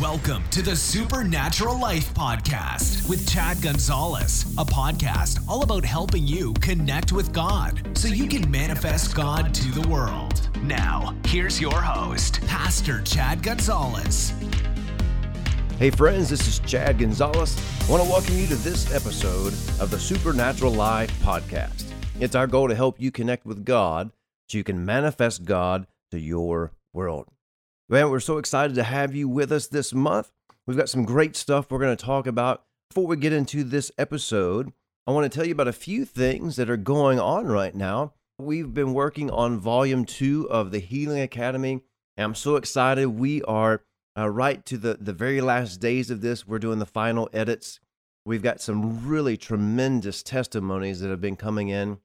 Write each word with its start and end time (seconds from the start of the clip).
Welcome 0.00 0.48
to 0.48 0.62
the 0.62 0.74
Supernatural 0.74 1.78
Life 1.78 2.14
Podcast 2.14 3.06
with 3.10 3.28
Chad 3.28 3.60
Gonzales, 3.60 4.50
a 4.56 4.64
podcast 4.64 5.46
all 5.46 5.62
about 5.62 5.84
helping 5.84 6.26
you 6.26 6.54
connect 6.54 7.12
with 7.12 7.30
God 7.30 7.94
so 7.96 8.08
you 8.08 8.26
can 8.26 8.50
manifest 8.50 9.14
God 9.14 9.52
to 9.52 9.70
the 9.70 9.86
world. 9.86 10.48
Now, 10.62 11.14
here's 11.26 11.60
your 11.60 11.78
host, 11.78 12.40
Pastor 12.46 13.02
Chad 13.02 13.42
Gonzales. 13.42 14.32
Hey, 15.78 15.90
friends, 15.90 16.30
this 16.30 16.48
is 16.48 16.60
Chad 16.60 16.98
Gonzales. 16.98 17.54
I 17.86 17.90
want 17.90 18.02
to 18.02 18.08
welcome 18.08 18.38
you 18.38 18.46
to 18.46 18.56
this 18.56 18.92
episode 18.94 19.52
of 19.78 19.90
the 19.90 20.00
Supernatural 20.00 20.72
Life 20.72 21.12
Podcast. 21.20 21.84
It's 22.18 22.34
our 22.34 22.46
goal 22.46 22.68
to 22.68 22.74
help 22.74 22.98
you 22.98 23.10
connect 23.10 23.44
with 23.44 23.62
God 23.62 24.10
so 24.48 24.56
you 24.56 24.64
can 24.64 24.86
manifest 24.86 25.44
God 25.44 25.86
to 26.12 26.18
your 26.18 26.72
world. 26.94 27.31
Man, 27.92 28.08
we're 28.08 28.20
so 28.20 28.38
excited 28.38 28.74
to 28.76 28.84
have 28.84 29.14
you 29.14 29.28
with 29.28 29.52
us 29.52 29.66
this 29.66 29.92
month. 29.92 30.32
We've 30.66 30.78
got 30.78 30.88
some 30.88 31.04
great 31.04 31.36
stuff 31.36 31.70
we're 31.70 31.78
going 31.78 31.94
to 31.94 32.02
talk 32.02 32.26
about. 32.26 32.62
Before 32.88 33.06
we 33.06 33.18
get 33.18 33.34
into 33.34 33.64
this 33.64 33.92
episode, 33.98 34.72
I 35.06 35.10
want 35.10 35.30
to 35.30 35.36
tell 35.36 35.44
you 35.44 35.52
about 35.52 35.68
a 35.68 35.74
few 35.74 36.06
things 36.06 36.56
that 36.56 36.70
are 36.70 36.78
going 36.78 37.20
on 37.20 37.48
right 37.48 37.74
now. 37.74 38.14
We've 38.38 38.72
been 38.72 38.94
working 38.94 39.30
on 39.30 39.60
volume 39.60 40.06
two 40.06 40.48
of 40.50 40.70
the 40.70 40.78
Healing 40.78 41.20
Academy, 41.20 41.82
and 42.16 42.24
I'm 42.24 42.34
so 42.34 42.56
excited. 42.56 43.08
We 43.08 43.42
are 43.42 43.82
uh, 44.18 44.30
right 44.30 44.64
to 44.64 44.78
the, 44.78 44.94
the 44.94 45.12
very 45.12 45.42
last 45.42 45.78
days 45.78 46.10
of 46.10 46.22
this. 46.22 46.48
We're 46.48 46.58
doing 46.58 46.78
the 46.78 46.86
final 46.86 47.28
edits. 47.34 47.78
We've 48.24 48.42
got 48.42 48.62
some 48.62 49.06
really 49.06 49.36
tremendous 49.36 50.22
testimonies 50.22 51.00
that 51.00 51.10
have 51.10 51.20
been 51.20 51.36
coming 51.36 51.68
in. 51.68 51.98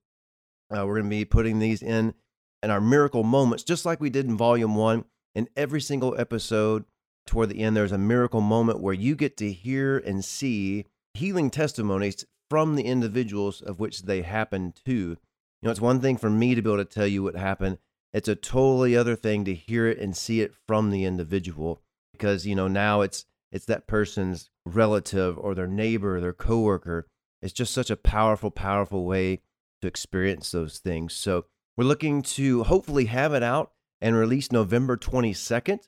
Uh, 0.70 0.85
we're 0.85 0.95
going 0.95 1.04
to 1.05 1.09
be 1.09 1.23
putting 1.23 1.59
these 1.59 1.81
in 1.81 2.13
in 2.62 2.71
our 2.71 2.81
miracle 2.81 3.23
moments, 3.23 3.63
just 3.63 3.85
like 3.85 4.01
we 4.01 4.09
did 4.09 4.26
in 4.26 4.35
volume 4.35 4.76
one. 4.76 5.05
In 5.38 5.48
every 5.55 5.82
single 5.82 6.20
episode, 6.20 6.86
toward 7.27 7.50
the 7.50 7.59
end, 7.59 7.77
there's 7.77 7.91
a 7.91 7.98
miracle 8.00 8.41
moment 8.41 8.80
where 8.80 8.96
you 8.96 9.16
get 9.16 9.38
to 9.38 9.54
hear 9.54 10.00
and 10.00 10.26
see 10.26 10.88
healing 11.13 11.52
testimonies 11.52 12.26
from 12.49 12.76
the 12.76 12.85
individuals 12.85 13.62
of 13.62 13.79
which 13.79 14.02
they 14.02 14.24
happen 14.24 14.74
to. 14.88 14.91
You 14.91 15.18
know, 15.62 15.70
it's 15.70 15.79
one 15.79 16.02
thing 16.02 16.18
for 16.18 16.32
me 16.32 16.55
to 16.55 16.62
be 16.63 16.68
able 16.71 16.84
to 16.84 16.85
tell 16.85 17.05
you 17.05 17.21
what 17.21 17.35
happened. 17.35 17.77
It's 18.13 18.27
a 18.27 18.34
totally 18.34 18.98
other 18.98 19.16
thing 19.16 19.46
to 19.46 19.54
hear 19.54 19.85
it 19.85 19.99
and 19.99 20.18
see 20.18 20.41
it 20.41 20.55
from 20.68 20.90
the 20.90 21.05
individual 21.05 21.84
because, 22.13 22.48
you 22.48 22.55
know, 22.55 22.68
now 22.68 23.01
it's 23.01 23.26
it's 23.51 23.66
that 23.66 23.85
person's 23.85 24.49
relative 24.66 25.38
or 25.38 25.54
their 25.54 25.68
neighbor, 25.68 26.18
or 26.18 26.20
their 26.20 26.34
coworker. 26.34 27.05
It's 27.44 27.54
just 27.54 27.76
such 27.76 27.91
a 27.91 27.96
powerful, 27.96 28.49
powerful 28.49 29.05
way 29.05 29.41
to 29.84 29.88
experience 29.88 30.49
those 30.49 30.79
things. 30.79 31.13
So 31.13 31.46
we're 31.77 31.84
looking 31.84 32.24
to 32.24 32.63
hopefully 32.63 33.05
have 33.05 33.35
it 33.35 33.44
out 33.44 33.74
and 34.01 34.15
released 34.15 34.51
November 34.51 34.98
22nd. 34.98 35.87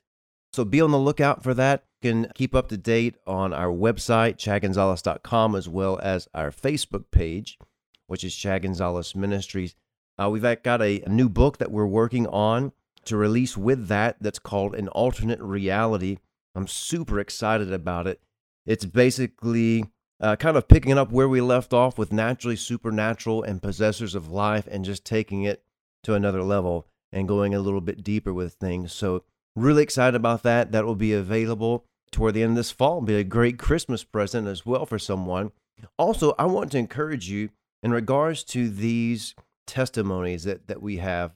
So 0.52 0.64
be 0.64 0.80
on 0.80 0.90
the 0.90 0.98
lookout 0.98 1.42
for 1.42 1.54
that. 1.54 1.84
You 2.02 2.10
can 2.10 2.32
keep 2.34 2.54
up 2.54 2.68
to 2.68 2.76
date 2.76 3.16
on 3.26 3.52
our 3.52 3.68
website, 3.68 4.36
chadgonzales.com, 4.36 5.54
as 5.54 5.68
well 5.68 5.98
as 6.02 6.28
our 6.34 6.50
Facebook 6.50 7.04
page, 7.10 7.58
which 8.06 8.24
is 8.24 8.34
Chad 8.34 8.62
Gonzales 8.62 9.14
Ministries. 9.14 9.74
Uh, 10.20 10.28
we've 10.28 10.42
got 10.42 10.82
a, 10.82 11.02
a 11.02 11.08
new 11.08 11.28
book 11.28 11.58
that 11.58 11.70
we're 11.70 11.86
working 11.86 12.26
on 12.26 12.72
to 13.04 13.16
release 13.16 13.56
with 13.56 13.88
that 13.88 14.16
that's 14.20 14.38
called 14.38 14.74
An 14.74 14.88
Alternate 14.88 15.40
Reality. 15.40 16.18
I'm 16.54 16.66
super 16.66 17.20
excited 17.20 17.72
about 17.72 18.06
it. 18.06 18.20
It's 18.66 18.84
basically 18.84 19.84
uh, 20.20 20.36
kind 20.36 20.56
of 20.56 20.68
picking 20.68 20.98
up 20.98 21.12
where 21.12 21.28
we 21.28 21.40
left 21.40 21.72
off 21.72 21.96
with 21.96 22.12
naturally 22.12 22.56
supernatural 22.56 23.42
and 23.42 23.62
possessors 23.62 24.14
of 24.14 24.30
life 24.30 24.68
and 24.70 24.84
just 24.84 25.04
taking 25.04 25.44
it 25.44 25.62
to 26.02 26.14
another 26.14 26.42
level 26.42 26.86
and 27.12 27.28
going 27.28 27.54
a 27.54 27.60
little 27.60 27.80
bit 27.80 28.02
deeper 28.02 28.32
with 28.32 28.54
things. 28.54 28.92
So, 28.92 29.24
really 29.56 29.82
excited 29.82 30.14
about 30.14 30.42
that. 30.44 30.72
That 30.72 30.84
will 30.84 30.94
be 30.94 31.12
available 31.12 31.84
toward 32.10 32.34
the 32.34 32.42
end 32.42 32.52
of 32.52 32.56
this 32.56 32.70
fall. 32.70 33.00
Be 33.00 33.16
a 33.16 33.24
great 33.24 33.58
Christmas 33.58 34.04
present 34.04 34.46
as 34.46 34.66
well 34.66 34.86
for 34.86 34.98
someone. 34.98 35.52
Also, 35.98 36.34
I 36.38 36.46
want 36.46 36.72
to 36.72 36.78
encourage 36.78 37.28
you 37.28 37.50
in 37.82 37.90
regards 37.90 38.44
to 38.44 38.68
these 38.68 39.34
testimonies 39.66 40.44
that, 40.44 40.66
that 40.68 40.82
we 40.82 40.98
have. 40.98 41.34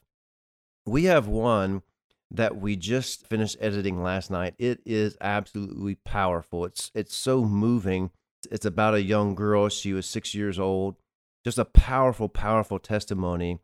We 0.86 1.04
have 1.04 1.26
one 1.26 1.82
that 2.30 2.56
we 2.56 2.76
just 2.76 3.26
finished 3.26 3.56
editing 3.60 4.02
last 4.02 4.30
night. 4.30 4.54
It 4.58 4.80
is 4.84 5.16
absolutely 5.20 5.94
powerful. 5.94 6.64
It's 6.64 6.90
it's 6.94 7.14
so 7.14 7.44
moving. 7.44 8.10
It's 8.50 8.66
about 8.66 8.94
a 8.94 9.02
young 9.02 9.34
girl. 9.34 9.68
She 9.68 9.92
was 9.92 10.06
six 10.06 10.34
years 10.34 10.58
old. 10.58 10.96
Just 11.44 11.58
a 11.58 11.64
powerful, 11.64 12.28
powerful 12.28 12.78
testimony 12.78 13.60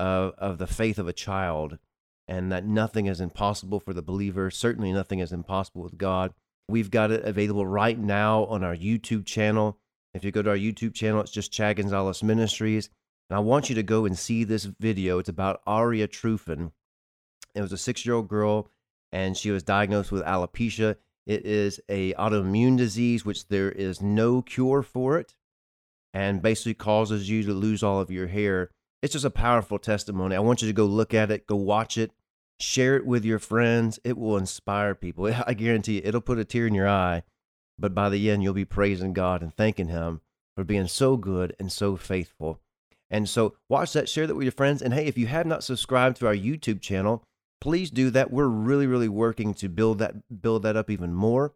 of, 0.00 0.34
of 0.38 0.56
the 0.56 0.66
faith 0.66 0.98
of 0.98 1.06
a 1.06 1.12
child 1.12 1.78
and 2.26 2.50
that 2.50 2.64
nothing 2.64 3.06
is 3.06 3.20
impossible 3.20 3.80
for 3.80 3.92
the 3.92 4.02
believer. 4.02 4.50
Certainly, 4.50 4.92
nothing 4.92 5.18
is 5.18 5.32
impossible 5.32 5.82
with 5.82 5.98
God. 5.98 6.32
We've 6.68 6.90
got 6.90 7.10
it 7.10 7.24
available 7.24 7.66
right 7.66 7.98
now 7.98 8.44
on 8.46 8.64
our 8.64 8.74
YouTube 8.74 9.26
channel. 9.26 9.78
If 10.14 10.24
you 10.24 10.30
go 10.30 10.40
to 10.40 10.50
our 10.50 10.56
YouTube 10.56 10.94
channel, 10.94 11.20
it's 11.20 11.30
just 11.30 11.52
Chad 11.52 11.76
Gonzales 11.76 12.22
Ministries. 12.22 12.88
And 13.28 13.36
I 13.36 13.40
want 13.40 13.68
you 13.68 13.74
to 13.74 13.82
go 13.82 14.06
and 14.06 14.18
see 14.18 14.44
this 14.44 14.64
video. 14.64 15.18
It's 15.18 15.28
about 15.28 15.60
Aria 15.66 16.08
Trufan. 16.08 16.72
It 17.54 17.60
was 17.60 17.72
a 17.72 17.78
six 17.78 18.06
year 18.06 18.14
old 18.14 18.28
girl, 18.28 18.70
and 19.12 19.36
she 19.36 19.50
was 19.50 19.62
diagnosed 19.62 20.12
with 20.12 20.22
alopecia. 20.22 20.96
It 21.26 21.44
is 21.44 21.80
a 21.88 22.14
autoimmune 22.14 22.78
disease, 22.78 23.24
which 23.24 23.48
there 23.48 23.70
is 23.70 24.00
no 24.00 24.40
cure 24.40 24.82
for 24.82 25.18
it, 25.18 25.34
and 26.14 26.40
basically 26.40 26.74
causes 26.74 27.28
you 27.28 27.42
to 27.42 27.52
lose 27.52 27.82
all 27.82 28.00
of 28.00 28.10
your 28.10 28.28
hair 28.28 28.70
it's 29.02 29.12
just 29.12 29.24
a 29.24 29.30
powerful 29.30 29.78
testimony. 29.78 30.36
I 30.36 30.40
want 30.40 30.62
you 30.62 30.68
to 30.68 30.74
go 30.74 30.84
look 30.84 31.14
at 31.14 31.30
it, 31.30 31.46
go 31.46 31.56
watch 31.56 31.96
it, 31.96 32.12
share 32.58 32.96
it 32.96 33.06
with 33.06 33.24
your 33.24 33.38
friends. 33.38 33.98
It 34.04 34.18
will 34.18 34.36
inspire 34.36 34.94
people. 34.94 35.26
I 35.46 35.54
guarantee 35.54 35.96
you, 35.96 36.02
it'll 36.04 36.20
put 36.20 36.38
a 36.38 36.44
tear 36.44 36.66
in 36.66 36.74
your 36.74 36.88
eye, 36.88 37.22
but 37.78 37.94
by 37.94 38.08
the 38.08 38.30
end, 38.30 38.42
you'll 38.42 38.54
be 38.54 38.64
praising 38.64 39.12
God 39.12 39.42
and 39.42 39.54
thanking 39.54 39.88
Him 39.88 40.20
for 40.56 40.64
being 40.64 40.86
so 40.86 41.16
good 41.16 41.56
and 41.58 41.72
so 41.72 41.96
faithful. 41.96 42.60
And 43.12 43.28
so, 43.28 43.56
watch 43.68 43.92
that, 43.94 44.08
share 44.08 44.26
that 44.26 44.36
with 44.36 44.44
your 44.44 44.52
friends. 44.52 44.82
And 44.82 44.94
hey, 44.94 45.06
if 45.06 45.18
you 45.18 45.26
have 45.26 45.46
not 45.46 45.64
subscribed 45.64 46.18
to 46.18 46.26
our 46.28 46.34
YouTube 46.34 46.80
channel, 46.80 47.24
please 47.60 47.90
do 47.90 48.10
that. 48.10 48.30
We're 48.30 48.46
really, 48.46 48.86
really 48.86 49.08
working 49.08 49.52
to 49.54 49.68
build 49.68 49.98
that 49.98 50.40
build 50.42 50.62
that 50.62 50.76
up 50.76 50.90
even 50.90 51.12
more. 51.12 51.52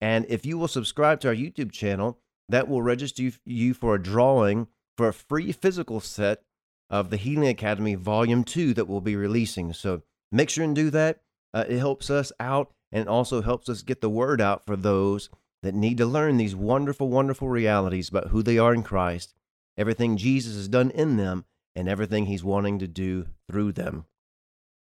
And 0.00 0.26
if 0.28 0.44
you 0.44 0.58
will 0.58 0.68
subscribe 0.68 1.20
to 1.20 1.28
our 1.28 1.34
YouTube 1.34 1.72
channel, 1.72 2.18
that 2.48 2.68
will 2.68 2.82
register 2.82 3.30
you 3.44 3.74
for 3.74 3.94
a 3.94 4.02
drawing 4.02 4.68
for 4.96 5.08
a 5.08 5.12
free 5.12 5.52
physical 5.52 6.00
set 6.00 6.42
of 6.90 7.10
the 7.10 7.16
Healing 7.16 7.48
Academy 7.48 7.94
Volume 7.94 8.44
2 8.44 8.74
that 8.74 8.86
we'll 8.86 9.00
be 9.00 9.16
releasing. 9.16 9.72
So 9.72 10.02
make 10.32 10.50
sure 10.50 10.64
and 10.64 10.74
do 10.74 10.90
that. 10.90 11.20
Uh, 11.52 11.64
it 11.68 11.78
helps 11.78 12.10
us 12.10 12.32
out 12.40 12.72
and 12.92 13.08
also 13.08 13.42
helps 13.42 13.68
us 13.68 13.82
get 13.82 14.00
the 14.00 14.08
word 14.10 14.40
out 14.40 14.64
for 14.66 14.76
those 14.76 15.30
that 15.62 15.74
need 15.74 15.98
to 15.98 16.06
learn 16.06 16.36
these 16.36 16.54
wonderful, 16.54 17.08
wonderful 17.08 17.48
realities 17.48 18.08
about 18.08 18.28
who 18.28 18.42
they 18.42 18.58
are 18.58 18.72
in 18.72 18.82
Christ, 18.82 19.34
everything 19.76 20.16
Jesus 20.16 20.54
has 20.54 20.68
done 20.68 20.90
in 20.90 21.16
them, 21.16 21.44
and 21.74 21.88
everything 21.88 22.26
he's 22.26 22.44
wanting 22.44 22.78
to 22.78 22.88
do 22.88 23.26
through 23.50 23.72
them. 23.72 24.06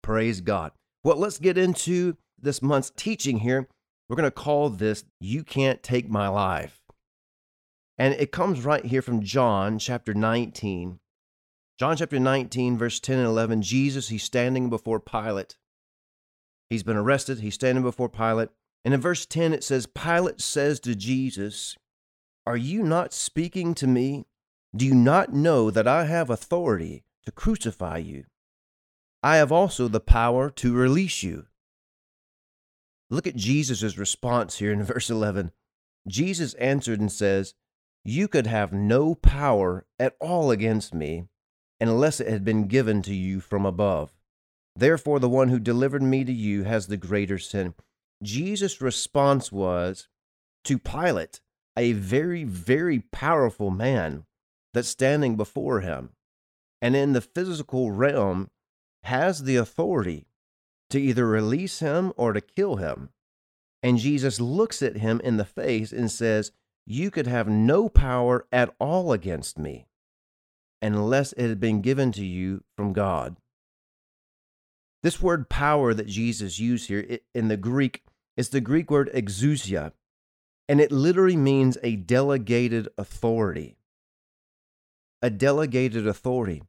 Praise 0.02 0.40
God. 0.40 0.72
Well, 1.02 1.16
let's 1.16 1.38
get 1.38 1.56
into 1.56 2.16
this 2.38 2.60
month's 2.60 2.92
teaching 2.94 3.38
here. 3.38 3.68
We're 4.08 4.16
going 4.16 4.24
to 4.24 4.30
call 4.30 4.68
this 4.68 5.04
You 5.20 5.44
Can't 5.44 5.82
Take 5.82 6.08
My 6.08 6.28
Life. 6.28 6.80
And 7.96 8.14
it 8.14 8.32
comes 8.32 8.64
right 8.64 8.84
here 8.84 9.02
from 9.02 9.22
John 9.22 9.78
chapter 9.78 10.14
19, 10.14 10.98
John 11.76 11.96
chapter 11.96 12.20
19, 12.20 12.78
verse 12.78 13.00
10 13.00 13.18
and 13.18 13.26
11, 13.26 13.62
Jesus, 13.62 14.08
he's 14.08 14.22
standing 14.22 14.70
before 14.70 15.00
Pilate. 15.00 15.56
He's 16.70 16.84
been 16.84 16.96
arrested, 16.96 17.40
he's 17.40 17.54
standing 17.54 17.82
before 17.82 18.08
Pilate. 18.08 18.50
And 18.84 18.94
in 18.94 19.00
verse 19.00 19.26
10, 19.26 19.52
it 19.52 19.64
says, 19.64 19.86
Pilate 19.86 20.40
says 20.40 20.78
to 20.80 20.94
Jesus, 20.94 21.76
Are 22.46 22.56
you 22.56 22.84
not 22.84 23.12
speaking 23.12 23.74
to 23.74 23.88
me? 23.88 24.26
Do 24.76 24.86
you 24.86 24.94
not 24.94 25.32
know 25.32 25.70
that 25.70 25.88
I 25.88 26.04
have 26.04 26.30
authority 26.30 27.02
to 27.24 27.32
crucify 27.32 27.98
you? 27.98 28.26
I 29.20 29.36
have 29.36 29.50
also 29.50 29.88
the 29.88 30.00
power 30.00 30.50
to 30.50 30.74
release 30.74 31.24
you. 31.24 31.46
Look 33.10 33.26
at 33.26 33.36
Jesus' 33.36 33.98
response 33.98 34.58
here 34.58 34.72
in 34.72 34.82
verse 34.84 35.10
11. 35.10 35.50
Jesus 36.06 36.54
answered 36.54 37.00
and 37.00 37.10
says, 37.10 37.54
You 38.04 38.28
could 38.28 38.46
have 38.46 38.72
no 38.72 39.16
power 39.16 39.86
at 39.98 40.14
all 40.20 40.52
against 40.52 40.94
me 40.94 41.26
unless 41.88 42.20
it 42.20 42.28
had 42.28 42.44
been 42.44 42.66
given 42.66 43.02
to 43.02 43.14
you 43.14 43.40
from 43.40 43.66
above. 43.66 44.12
Therefore, 44.76 45.20
the 45.20 45.28
one 45.28 45.48
who 45.48 45.58
delivered 45.58 46.02
me 46.02 46.24
to 46.24 46.32
you 46.32 46.64
has 46.64 46.86
the 46.86 46.96
greater 46.96 47.38
sin. 47.38 47.74
Jesus' 48.22 48.80
response 48.80 49.52
was 49.52 50.08
to 50.64 50.78
Pilate, 50.78 51.40
a 51.76 51.92
very, 51.92 52.44
very 52.44 53.00
powerful 53.00 53.70
man 53.70 54.24
that's 54.72 54.88
standing 54.88 55.36
before 55.36 55.80
him, 55.80 56.10
and 56.82 56.96
in 56.96 57.12
the 57.12 57.20
physical 57.20 57.92
realm 57.92 58.50
has 59.04 59.44
the 59.44 59.56
authority 59.56 60.26
to 60.90 61.00
either 61.00 61.26
release 61.26 61.80
him 61.80 62.12
or 62.16 62.32
to 62.32 62.40
kill 62.40 62.76
him. 62.76 63.10
And 63.82 63.98
Jesus 63.98 64.40
looks 64.40 64.82
at 64.82 64.96
him 64.96 65.20
in 65.22 65.36
the 65.36 65.44
face 65.44 65.92
and 65.92 66.10
says, 66.10 66.52
You 66.86 67.10
could 67.10 67.26
have 67.26 67.48
no 67.48 67.88
power 67.88 68.46
at 68.50 68.74
all 68.80 69.12
against 69.12 69.58
me 69.58 69.86
unless 70.92 71.32
it 71.32 71.48
had 71.48 71.60
been 71.60 71.80
given 71.80 72.12
to 72.12 72.24
you 72.24 72.62
from 72.76 72.92
God. 72.92 73.36
This 75.02 75.22
word 75.22 75.48
power 75.48 75.94
that 75.94 76.06
Jesus 76.06 76.58
used 76.58 76.88
here 76.88 77.18
in 77.34 77.48
the 77.48 77.56
Greek 77.56 78.02
is 78.36 78.48
the 78.48 78.60
Greek 78.60 78.90
word 78.90 79.10
exousia, 79.14 79.92
and 80.68 80.80
it 80.80 80.90
literally 80.90 81.36
means 81.36 81.78
a 81.82 81.96
delegated 81.96 82.88
authority. 82.98 83.76
A 85.22 85.30
delegated 85.30 86.06
authority. 86.06 86.62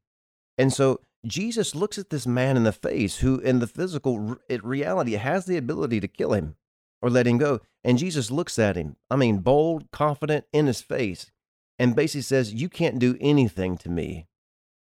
And 0.58 0.72
so 0.72 1.02
Jesus 1.26 1.76
looks 1.76 1.98
at 1.98 2.10
this 2.10 2.28
man 2.28 2.56
in 2.56 2.64
the 2.64 2.72
face 2.72 3.18
who, 3.18 3.40
in 3.40 3.60
the 3.60 3.68
physical 3.68 4.38
reality, 4.50 5.14
has 5.14 5.46
the 5.46 5.58
ability 5.58 6.00
to 6.00 6.08
kill 6.08 6.34
him 6.34 6.56
or 7.02 7.10
let 7.10 7.28
him 7.28 7.38
go. 7.38 7.62
And 7.84 7.98
Jesus 7.98 8.32
looks 8.32 8.60
at 8.60 8.76
him, 8.76 8.96
I 9.10 9.16
mean, 9.16 9.40
bold, 9.40 9.92
confident 9.92 10.46
in 10.54 10.68
his 10.68 10.82
face, 10.82 11.32
and 11.78 11.96
basically 11.96 12.22
says, 12.22 12.54
You 12.54 12.70
can't 12.70 13.00
do 13.00 13.18
anything 13.20 13.78
to 13.80 13.90
me 13.90 14.28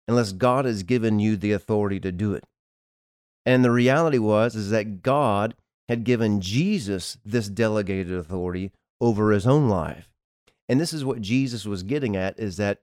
unless 0.08 0.34
God 0.34 0.66
has 0.66 0.84
given 0.84 1.20
you 1.20 1.36
the 1.36 1.52
authority 1.52 2.00
to 2.02 2.12
do 2.12 2.34
it. 2.34 2.44
And 3.46 3.64
the 3.64 3.72
reality 3.72 4.18
was 4.18 4.56
is 4.56 4.70
that 4.72 5.02
God 5.02 5.56
had 5.88 6.04
given 6.04 6.42
Jesus 6.42 7.18
this 7.24 7.48
delegated 7.48 8.14
authority 8.14 8.72
over 9.00 9.32
his 9.32 9.46
own 9.46 9.70
life. 9.70 10.10
And 10.68 10.80
this 10.80 10.94
is 10.94 11.06
what 11.06 11.22
Jesus 11.22 11.66
was 11.66 11.84
getting 11.84 12.16
at 12.16 12.40
is 12.40 12.58
that 12.58 12.80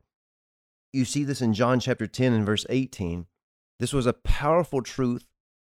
you 0.93 1.05
see 1.05 1.25
this 1.25 1.41
in 1.41 1.55
John 1.55 1.81
chapter 1.81 2.07
10 2.07 2.33
and 2.33 2.47
verse 2.47 2.67
18. 2.69 3.27
This 3.81 3.93
was 3.93 4.07
a 4.07 4.13
powerful 4.13 4.83
truth, 4.83 5.27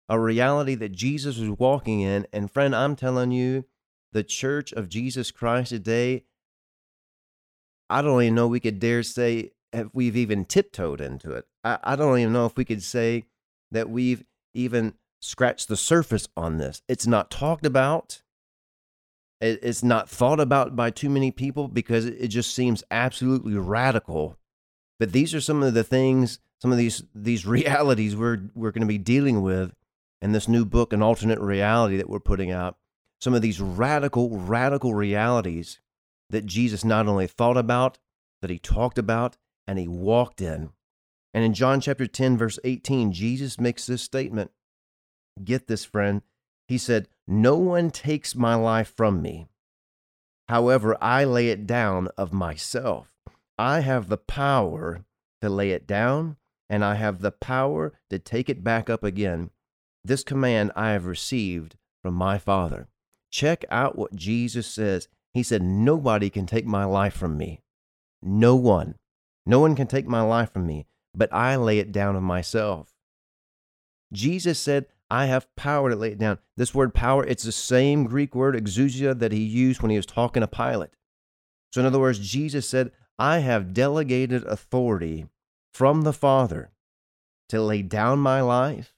a 0.08 0.20
reality 0.20 0.74
that 0.74 0.92
Jesus 0.92 1.38
was 1.38 1.50
walking 1.50 2.00
in. 2.00 2.26
And 2.32 2.50
friend, 2.50 2.74
I'm 2.74 2.96
telling 2.96 3.30
you, 3.30 3.64
the 4.12 4.22
church 4.22 4.72
of 4.72 4.88
Jesus 4.88 5.30
Christ 5.30 5.70
today, 5.70 6.24
I 7.90 8.02
don't 8.02 8.22
even 8.22 8.34
know 8.34 8.48
we 8.48 8.60
could 8.60 8.78
dare 8.78 9.02
say 9.02 9.52
if 9.72 9.88
we've 9.92 10.16
even 10.16 10.44
tiptoed 10.44 11.00
into 11.00 11.32
it. 11.32 11.46
I, 11.62 11.78
I 11.82 11.96
don't 11.96 12.18
even 12.18 12.32
know 12.32 12.46
if 12.46 12.56
we 12.56 12.64
could 12.64 12.82
say 12.82 13.24
that 13.70 13.90
we've 13.90 14.24
even 14.54 14.94
scratched 15.20 15.68
the 15.68 15.76
surface 15.76 16.28
on 16.36 16.58
this. 16.58 16.82
It's 16.88 17.06
not 17.06 17.30
talked 17.30 17.66
about. 17.66 18.22
It's 19.40 19.82
not 19.82 20.08
thought 20.08 20.40
about 20.40 20.74
by 20.74 20.90
too 20.90 21.10
many 21.10 21.30
people 21.30 21.68
because 21.68 22.06
it 22.06 22.28
just 22.28 22.54
seems 22.54 22.82
absolutely 22.90 23.54
radical. 23.56 24.38
But 24.98 25.12
these 25.12 25.34
are 25.34 25.40
some 25.40 25.62
of 25.62 25.74
the 25.74 25.84
things, 25.84 26.38
some 26.62 26.72
of 26.72 26.78
these 26.78 27.02
these 27.14 27.44
realities 27.46 28.16
we're 28.16 28.48
we're 28.54 28.70
going 28.70 28.82
to 28.82 28.86
be 28.86 28.98
dealing 28.98 29.42
with 29.42 29.74
in 30.22 30.32
this 30.32 30.48
new 30.48 30.64
book, 30.64 30.92
an 30.92 31.02
alternate 31.02 31.40
reality 31.40 31.96
that 31.98 32.08
we're 32.08 32.20
putting 32.20 32.50
out. 32.50 32.78
Some 33.20 33.34
of 33.34 33.42
these 33.42 33.60
radical, 33.60 34.38
radical 34.38 34.94
realities 34.94 35.80
that 36.30 36.46
Jesus 36.46 36.84
not 36.84 37.06
only 37.06 37.26
thought 37.26 37.56
about, 37.56 37.98
that 38.40 38.50
he 38.50 38.58
talked 38.58 38.98
about, 38.98 39.36
and 39.66 39.78
he 39.78 39.88
walked 39.88 40.40
in. 40.40 40.70
And 41.32 41.44
in 41.44 41.54
John 41.54 41.80
chapter 41.80 42.06
10, 42.06 42.36
verse 42.36 42.58
18, 42.64 43.12
Jesus 43.12 43.58
makes 43.58 43.86
this 43.86 44.02
statement. 44.02 44.50
Get 45.42 45.66
this, 45.66 45.84
friend. 45.84 46.22
He 46.68 46.78
said, 46.78 47.08
No 47.26 47.56
one 47.56 47.90
takes 47.90 48.34
my 48.34 48.54
life 48.54 48.92
from 48.94 49.20
me. 49.20 49.48
However, 50.48 50.96
I 51.02 51.24
lay 51.24 51.48
it 51.48 51.66
down 51.66 52.08
of 52.16 52.32
myself. 52.32 53.08
I 53.58 53.80
have 53.80 54.08
the 54.08 54.18
power 54.18 55.04
to 55.40 55.48
lay 55.48 55.70
it 55.70 55.86
down, 55.86 56.36
and 56.68 56.84
I 56.84 56.94
have 56.94 57.20
the 57.20 57.32
power 57.32 57.94
to 58.10 58.18
take 58.18 58.48
it 58.48 58.64
back 58.64 58.88
up 58.90 59.02
again. 59.02 59.50
This 60.04 60.22
command 60.22 60.72
I 60.76 60.90
have 60.90 61.06
received 61.06 61.76
from 62.02 62.14
my 62.14 62.38
Father. 62.38 62.88
Check 63.30 63.64
out 63.70 63.96
what 63.96 64.14
Jesus 64.14 64.66
says. 64.66 65.08
He 65.34 65.42
said, 65.42 65.62
Nobody 65.62 66.30
can 66.30 66.46
take 66.46 66.64
my 66.64 66.84
life 66.84 67.14
from 67.14 67.36
me. 67.36 67.60
No 68.22 68.54
one. 68.54 68.94
No 69.44 69.60
one 69.60 69.76
can 69.76 69.88
take 69.88 70.06
my 70.06 70.22
life 70.22 70.52
from 70.52 70.66
me, 70.66 70.86
but 71.14 71.30
I 71.32 71.56
lay 71.56 71.78
it 71.78 71.92
down 71.92 72.16
of 72.16 72.22
myself. 72.22 72.94
Jesus 74.12 74.58
said, 74.58 74.86
I 75.10 75.26
have 75.26 75.54
power 75.54 75.90
to 75.90 75.96
lay 75.96 76.12
it 76.12 76.18
down. 76.18 76.38
This 76.56 76.74
word 76.74 76.94
power, 76.94 77.26
it's 77.26 77.42
the 77.42 77.52
same 77.52 78.04
Greek 78.04 78.34
word, 78.34 78.54
exousia, 78.54 79.18
that 79.18 79.32
he 79.32 79.42
used 79.42 79.82
when 79.82 79.90
he 79.90 79.98
was 79.98 80.06
talking 80.06 80.40
to 80.40 80.46
Pilate. 80.46 80.96
So, 81.72 81.80
in 81.80 81.86
other 81.86 82.00
words, 82.00 82.20
Jesus 82.20 82.68
said, 82.68 82.92
I 83.18 83.40
have 83.40 83.74
delegated 83.74 84.44
authority 84.44 85.26
from 85.72 86.02
the 86.02 86.12
Father 86.12 86.70
to 87.48 87.60
lay 87.60 87.82
down 87.82 88.18
my 88.20 88.40
life, 88.40 88.93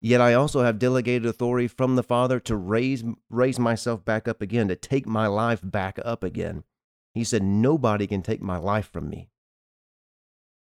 yet 0.00 0.20
I 0.20 0.34
also 0.34 0.62
have 0.62 0.78
delegated 0.78 1.26
authority 1.26 1.68
from 1.68 1.96
the 1.96 2.02
Father 2.02 2.40
to 2.40 2.56
raise, 2.56 3.04
raise 3.30 3.58
myself 3.58 4.04
back 4.04 4.28
up 4.28 4.40
again, 4.42 4.68
to 4.68 4.76
take 4.76 5.06
my 5.06 5.26
life 5.26 5.60
back 5.62 5.98
up 6.04 6.22
again. 6.22 6.64
He 7.14 7.24
said, 7.24 7.42
Nobody 7.42 8.06
can 8.06 8.22
take 8.22 8.42
my 8.42 8.58
life 8.58 8.90
from 8.92 9.08
me. 9.08 9.28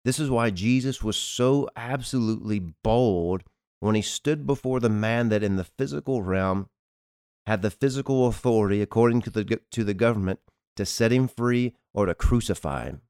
This 0.05 0.19
is 0.19 0.29
why 0.29 0.51
Jesus 0.51 1.03
was 1.03 1.17
so 1.17 1.69
absolutely 1.75 2.59
bold 2.59 3.43
when 3.79 3.95
he 3.95 4.01
stood 4.01 4.47
before 4.47 4.79
the 4.79 4.89
man 4.89 5.29
that 5.29 5.43
in 5.43 5.55
the 5.55 5.63
physical 5.63 6.21
realm 6.21 6.69
had 7.45 7.61
the 7.61 7.71
physical 7.71 8.27
authority, 8.27 8.81
according 8.81 9.21
to 9.21 9.29
the, 9.29 9.59
to 9.71 9.83
the 9.83 9.93
government, 9.93 10.39
to 10.75 10.85
set 10.85 11.11
him 11.11 11.27
free 11.27 11.73
or 11.93 12.05
to 12.05 12.13
crucify 12.13 12.85
him. 12.85 13.01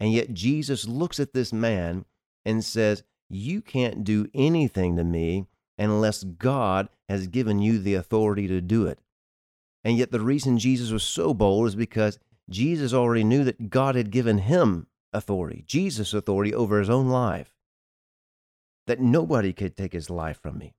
And 0.00 0.12
yet 0.12 0.34
Jesus 0.34 0.86
looks 0.86 1.18
at 1.18 1.32
this 1.32 1.52
man 1.52 2.04
and 2.44 2.64
says, 2.64 3.02
You 3.28 3.60
can't 3.60 4.04
do 4.04 4.28
anything 4.34 4.96
to 4.96 5.04
me 5.04 5.46
unless 5.78 6.24
God 6.24 6.88
has 7.08 7.26
given 7.26 7.60
you 7.60 7.78
the 7.78 7.94
authority 7.94 8.48
to 8.48 8.60
do 8.60 8.86
it. 8.86 8.98
And 9.84 9.96
yet 9.96 10.10
the 10.10 10.20
reason 10.20 10.58
Jesus 10.58 10.90
was 10.90 11.02
so 11.02 11.32
bold 11.32 11.68
is 11.68 11.76
because 11.76 12.18
Jesus 12.50 12.92
already 12.92 13.24
knew 13.24 13.44
that 13.44 13.70
God 13.70 13.94
had 13.94 14.10
given 14.10 14.38
him 14.38 14.86
authority, 15.12 15.64
Jesus' 15.66 16.14
authority 16.14 16.54
over 16.54 16.78
his 16.78 16.90
own 16.90 17.08
life, 17.08 17.54
that 18.86 19.00
nobody 19.00 19.52
could 19.52 19.76
take 19.76 19.92
his 19.92 20.10
life 20.10 20.40
from 20.40 20.58
me. 20.58 20.74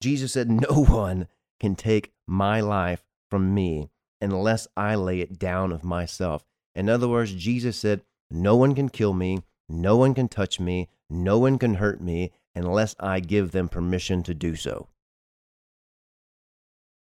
Jesus 0.00 0.32
said, 0.32 0.50
No 0.50 0.84
one 0.88 1.28
can 1.60 1.74
take 1.74 2.12
my 2.26 2.60
life 2.60 3.04
from 3.30 3.54
me 3.54 3.90
unless 4.20 4.66
I 4.76 4.94
lay 4.94 5.20
it 5.20 5.38
down 5.38 5.72
of 5.72 5.84
myself. 5.84 6.44
In 6.74 6.88
other 6.88 7.08
words, 7.08 7.32
Jesus 7.32 7.76
said, 7.76 8.02
No 8.30 8.56
one 8.56 8.74
can 8.74 8.88
kill 8.88 9.12
me, 9.12 9.42
no 9.68 9.96
one 9.96 10.14
can 10.14 10.28
touch 10.28 10.58
me, 10.58 10.88
no 11.12 11.38
one 11.38 11.58
can 11.58 11.74
hurt 11.74 12.00
me 12.00 12.32
unless 12.54 12.94
I 12.98 13.20
give 13.20 13.52
them 13.52 13.68
permission 13.68 14.22
to 14.24 14.34
do 14.34 14.56
so. 14.56 14.88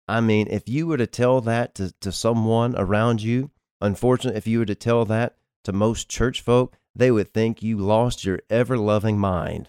I 0.09 0.21
mean, 0.21 0.47
if 0.49 0.69
you 0.69 0.87
were 0.87 0.97
to 0.97 1.07
tell 1.07 1.41
that 1.43 1.75
to, 1.77 1.93
to 2.01 2.13
someone 2.13 2.75
around 2.77 3.23
you, 3.23 3.51
unfortunately, 3.81 4.39
if 4.39 4.47
you 4.47 4.61
were 4.61 4.67
to 4.67 4.75
tell 4.75 5.05
that 5.07 5.37
to 5.65 5.73
most 5.73 6.09
church 6.09 6.41
folk, 6.41 6.77
they 6.95 7.11
would 7.11 7.35
think 7.35 7.63
you 7.63 7.77
lost 7.79 8.25
your 8.25 8.41
ever 8.49 8.79
loving 8.79 9.19
mind. 9.19 9.69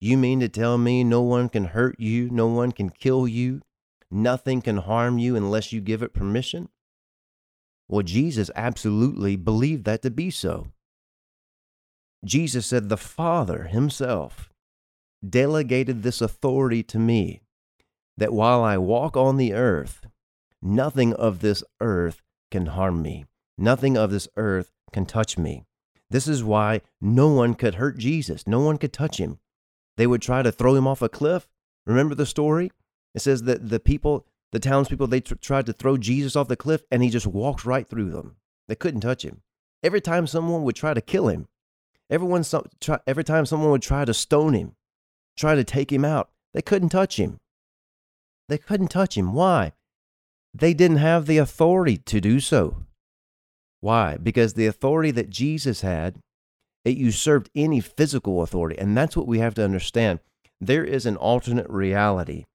You 0.00 0.16
mean 0.16 0.40
to 0.40 0.48
tell 0.48 0.78
me 0.78 1.04
no 1.04 1.22
one 1.22 1.48
can 1.48 1.66
hurt 1.66 2.00
you, 2.00 2.28
no 2.30 2.46
one 2.48 2.72
can 2.72 2.90
kill 2.90 3.28
you, 3.28 3.60
nothing 4.10 4.62
can 4.62 4.78
harm 4.78 5.18
you 5.18 5.36
unless 5.36 5.72
you 5.72 5.80
give 5.80 6.02
it 6.02 6.12
permission? 6.12 6.68
Well, 7.88 8.02
Jesus 8.02 8.50
absolutely 8.56 9.36
believed 9.36 9.84
that 9.84 10.02
to 10.02 10.10
be 10.10 10.30
so. 10.30 10.68
Jesus 12.24 12.66
said, 12.66 12.88
The 12.88 12.96
Father 12.96 13.64
Himself 13.64 14.50
delegated 15.26 16.02
this 16.02 16.20
authority 16.20 16.82
to 16.82 16.98
me, 16.98 17.42
that 18.16 18.32
while 18.32 18.62
I 18.62 18.78
walk 18.78 19.16
on 19.16 19.36
the 19.36 19.52
earth, 19.52 20.06
nothing 20.62 21.14
of 21.14 21.40
this 21.40 21.62
earth 21.80 22.22
can 22.50 22.66
harm 22.66 23.02
me. 23.02 23.26
Nothing 23.56 23.96
of 23.96 24.10
this 24.10 24.28
earth 24.36 24.70
can 24.92 25.06
touch 25.06 25.38
me. 25.38 25.64
This 26.08 26.26
is 26.26 26.42
why 26.42 26.80
no 27.00 27.28
one 27.28 27.54
could 27.54 27.76
hurt 27.76 27.98
Jesus. 27.98 28.46
No 28.46 28.60
one 28.60 28.78
could 28.78 28.92
touch 28.92 29.18
him. 29.18 29.38
They 29.96 30.06
would 30.06 30.22
try 30.22 30.42
to 30.42 30.50
throw 30.50 30.74
him 30.74 30.86
off 30.86 31.02
a 31.02 31.08
cliff. 31.08 31.46
Remember 31.86 32.14
the 32.14 32.26
story? 32.26 32.72
It 33.14 33.20
says 33.20 33.42
that 33.44 33.68
the 33.68 33.80
people, 33.80 34.26
the 34.52 34.58
townspeople, 34.58 35.06
they 35.06 35.20
tried 35.20 35.66
to 35.66 35.72
throw 35.72 35.96
Jesus 35.96 36.36
off 36.36 36.48
the 36.48 36.56
cliff 36.56 36.82
and 36.90 37.02
he 37.02 37.10
just 37.10 37.26
walked 37.26 37.64
right 37.64 37.86
through 37.86 38.10
them. 38.10 38.36
They 38.66 38.74
couldn't 38.74 39.02
touch 39.02 39.24
him. 39.24 39.42
Every 39.82 40.00
time 40.00 40.26
someone 40.26 40.62
would 40.64 40.76
try 40.76 40.94
to 40.94 41.00
kill 41.00 41.28
him, 41.28 41.48
everyone, 42.10 42.44
every 43.06 43.24
time 43.24 43.46
someone 43.46 43.70
would 43.70 43.82
try 43.82 44.04
to 44.04 44.12
stone 44.12 44.54
him, 44.54 44.72
try 45.36 45.54
to 45.54 45.64
take 45.64 45.92
him 45.92 46.04
out, 46.04 46.30
they 46.52 46.62
couldn't 46.62 46.90
touch 46.90 47.16
him. 47.18 47.38
They 48.48 48.58
couldn't 48.58 48.88
touch 48.88 49.16
him. 49.16 49.32
Why? 49.32 49.72
They 50.52 50.74
didn't 50.74 50.96
have 50.96 51.26
the 51.26 51.38
authority 51.38 51.96
to 51.96 52.20
do 52.20 52.40
so. 52.40 52.84
Why? 53.80 54.16
Because 54.16 54.54
the 54.54 54.66
authority 54.66 55.12
that 55.12 55.30
Jesus 55.30 55.82
had, 55.82 56.18
it 56.84 56.96
usurped 56.96 57.50
any 57.54 57.80
physical 57.80 58.42
authority. 58.42 58.76
And 58.78 58.96
that's 58.96 59.16
what 59.16 59.28
we 59.28 59.38
have 59.38 59.54
to 59.54 59.64
understand. 59.64 60.18
There 60.60 60.84
is 60.84 61.06
an 61.06 61.16
alternate 61.16 61.70
reality 61.70 62.46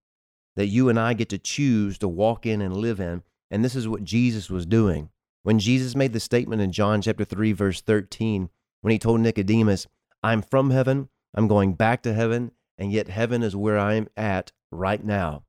that 0.56 0.68
you 0.68 0.90
and 0.90 1.00
I 1.00 1.14
get 1.14 1.30
to 1.30 1.38
choose 1.38 1.98
to 2.00 2.08
walk 2.08 2.46
in 2.46 2.62
and 2.62 2.76
live 2.76 3.00
in. 3.00 3.24
And 3.50 3.64
this 3.64 3.76
is 3.76 3.88
what 3.88 4.04
Jesus 4.04 4.50
was 4.50 4.66
doing. 4.66 5.10
When 5.44 5.60
Jesus 5.60 5.96
made 5.96 6.12
the 6.12 6.20
statement 6.20 6.62
in 6.62 6.72
John 6.72 7.02
chapter 7.02 7.24
3, 7.24 7.54
verse 7.54 7.82
13, 7.82 8.50
when 8.86 8.92
he 8.92 9.00
told 9.00 9.20
Nicodemus, 9.20 9.88
I'm 10.22 10.44
from 10.44 10.70
heaven, 10.70 11.10
I'm 11.34 11.48
going 11.48 11.74
back 11.74 12.04
to 12.04 12.14
heaven, 12.14 12.52
and 12.78 12.92
yet 12.92 13.08
heaven 13.08 13.42
is 13.42 13.56
where 13.56 13.80
I'm 13.80 14.08
at 14.16 14.52
right 14.72 15.04
now. 15.04 15.42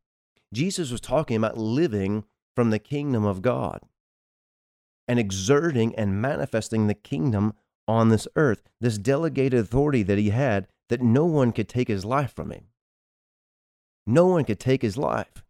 Jesus 0.54 0.90
was 0.90 1.02
talking 1.02 1.36
about 1.36 1.58
living 1.58 2.24
from 2.54 2.70
the 2.70 2.78
kingdom 2.78 3.26
of 3.26 3.42
God 3.42 3.80
and 5.06 5.18
exerting 5.18 5.94
and 5.96 6.18
manifesting 6.22 6.86
the 6.86 6.94
kingdom 6.94 7.52
on 7.86 8.08
this 8.08 8.26
earth, 8.36 8.70
this 8.80 8.96
delegated 8.96 9.60
authority 9.60 10.02
that 10.02 10.16
he 10.16 10.30
had 10.30 10.66
that 10.88 11.02
no 11.02 11.26
one 11.26 11.52
could 11.52 11.68
take 11.68 11.88
his 11.88 12.06
life 12.06 12.32
from 12.32 12.50
him. 12.50 12.68
No 14.06 14.24
one 14.28 14.46
could 14.46 14.60
take 14.60 14.80
his 14.80 14.96
life. 14.96 15.44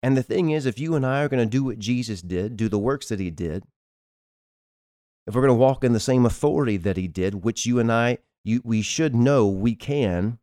And 0.00 0.16
the 0.16 0.22
thing 0.22 0.50
is, 0.50 0.64
if 0.64 0.78
you 0.78 0.94
and 0.94 1.04
I 1.04 1.24
are 1.24 1.28
going 1.28 1.44
to 1.44 1.50
do 1.50 1.64
what 1.64 1.80
Jesus 1.80 2.22
did, 2.22 2.56
do 2.56 2.68
the 2.68 2.78
works 2.78 3.08
that 3.08 3.18
he 3.18 3.32
did, 3.32 3.64
if 5.30 5.36
we're 5.36 5.42
going 5.42 5.48
to 5.48 5.54
walk 5.54 5.84
in 5.84 5.92
the 5.92 6.00
same 6.00 6.26
authority 6.26 6.76
that 6.76 6.96
he 6.96 7.06
did, 7.06 7.44
which 7.44 7.64
you 7.64 7.78
and 7.78 7.92
I, 7.92 8.18
you, 8.42 8.60
we 8.64 8.82
should 8.82 9.14
know 9.14 9.46
we 9.46 9.76
can, 9.76 10.40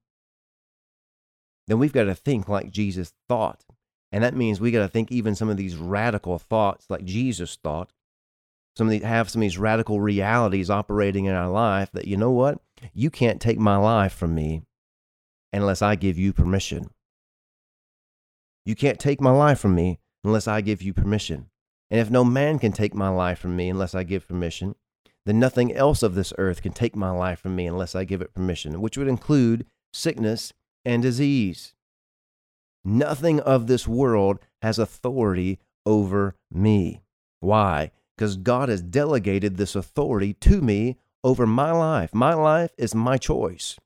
then 1.68 1.78
we've 1.78 1.92
got 1.92 2.06
to 2.06 2.16
think 2.16 2.48
like 2.48 2.72
Jesus 2.72 3.12
thought. 3.28 3.66
And 4.14 4.24
that 4.24 4.34
means 4.34 4.62
we 4.62 4.72
got 4.72 4.84
to 4.84 4.88
think 4.88 5.12
even 5.12 5.36
some 5.36 5.50
of 5.50 5.58
these 5.58 5.76
radical 5.76 6.40
thoughts 6.40 6.86
like 6.90 7.04
Jesus 7.04 7.58
thought. 7.62 7.92
Some 8.78 8.88
of 8.88 8.92
these 8.92 9.04
have 9.04 9.30
some 9.30 9.42
of 9.42 9.44
these 9.44 9.58
radical 9.58 10.00
realities 10.00 10.70
operating 10.70 11.26
in 11.26 11.34
our 11.34 11.50
life 11.50 11.92
that 11.92 12.08
you 12.08 12.16
know 12.16 12.32
what? 12.32 12.62
You 12.94 13.10
can't 13.10 13.42
take 13.42 13.60
my 13.60 13.76
life 13.76 14.14
from 14.14 14.34
me 14.34 14.62
unless 15.52 15.82
I 15.82 15.96
give 15.96 16.18
you 16.18 16.32
permission. 16.32 16.92
You 18.66 18.76
can't 18.76 19.00
take 19.00 19.20
my 19.20 19.32
life 19.32 19.60
from 19.60 19.76
me 19.76 20.00
unless 20.24 20.48
I 20.48 20.62
give 20.62 20.82
you 20.82 20.94
permission. 20.94 21.50
And 21.90 22.00
if 22.00 22.10
no 22.10 22.24
man 22.24 22.60
can 22.60 22.72
take 22.72 22.94
my 22.94 23.10
life 23.10 23.40
from 23.40 23.56
me 23.56 23.70
unless 23.70 23.96
I 23.96 24.04
give 24.04 24.28
permission, 24.28 24.76
then 25.26 25.40
nothing 25.40 25.74
else 25.74 26.04
of 26.04 26.16
this 26.16 26.34
earth 26.38 26.62
can 26.62 26.74
take 26.74 26.96
my 26.96 27.10
life 27.10 27.40
from 27.40 27.56
me 27.56 27.68
unless 27.68 27.96
I 27.96 28.04
give 28.04 28.22
it 28.22 28.34
permission, 28.34 28.82
which 28.82 28.98
would 28.98 29.08
include 29.08 29.66
sickness 29.94 30.54
and 30.86 31.02
disease. 31.02 31.74
Nothing 32.84 33.40
of 33.42 33.68
this 33.68 33.88
world 33.88 34.40
has 34.62 34.80
authority 34.80 35.60
over 35.86 36.36
me. 36.52 37.02
Why? 37.40 37.92
Because 38.16 38.38
God 38.38 38.70
has 38.70 38.82
delegated 38.82 39.58
this 39.58 39.76
authority 39.76 40.34
to 40.34 40.62
me 40.62 40.98
over 41.24 41.46
my 41.46 41.72
life. 41.72 42.14
My 42.14 42.34
life 42.34 42.72
is 42.78 42.96
my 42.96 43.18
choice. 43.18 43.78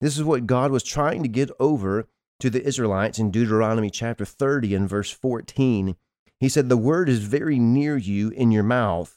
This 0.00 0.18
is 0.18 0.24
what 0.24 0.46
God 0.46 0.70
was 0.70 0.82
trying 0.82 1.22
to 1.22 1.28
get 1.28 1.50
over 1.58 2.06
to 2.40 2.50
the 2.50 2.62
Israelites 2.62 3.18
in 3.18 3.30
Deuteronomy 3.30 3.88
chapter 3.88 4.26
30 4.26 4.74
and 4.74 4.88
verse 4.88 5.10
14. 5.10 5.96
He 6.44 6.50
said, 6.50 6.68
The 6.68 6.76
word 6.76 7.08
is 7.08 7.20
very 7.20 7.58
near 7.58 7.96
you 7.96 8.28
in 8.28 8.52
your 8.52 8.62
mouth, 8.62 9.16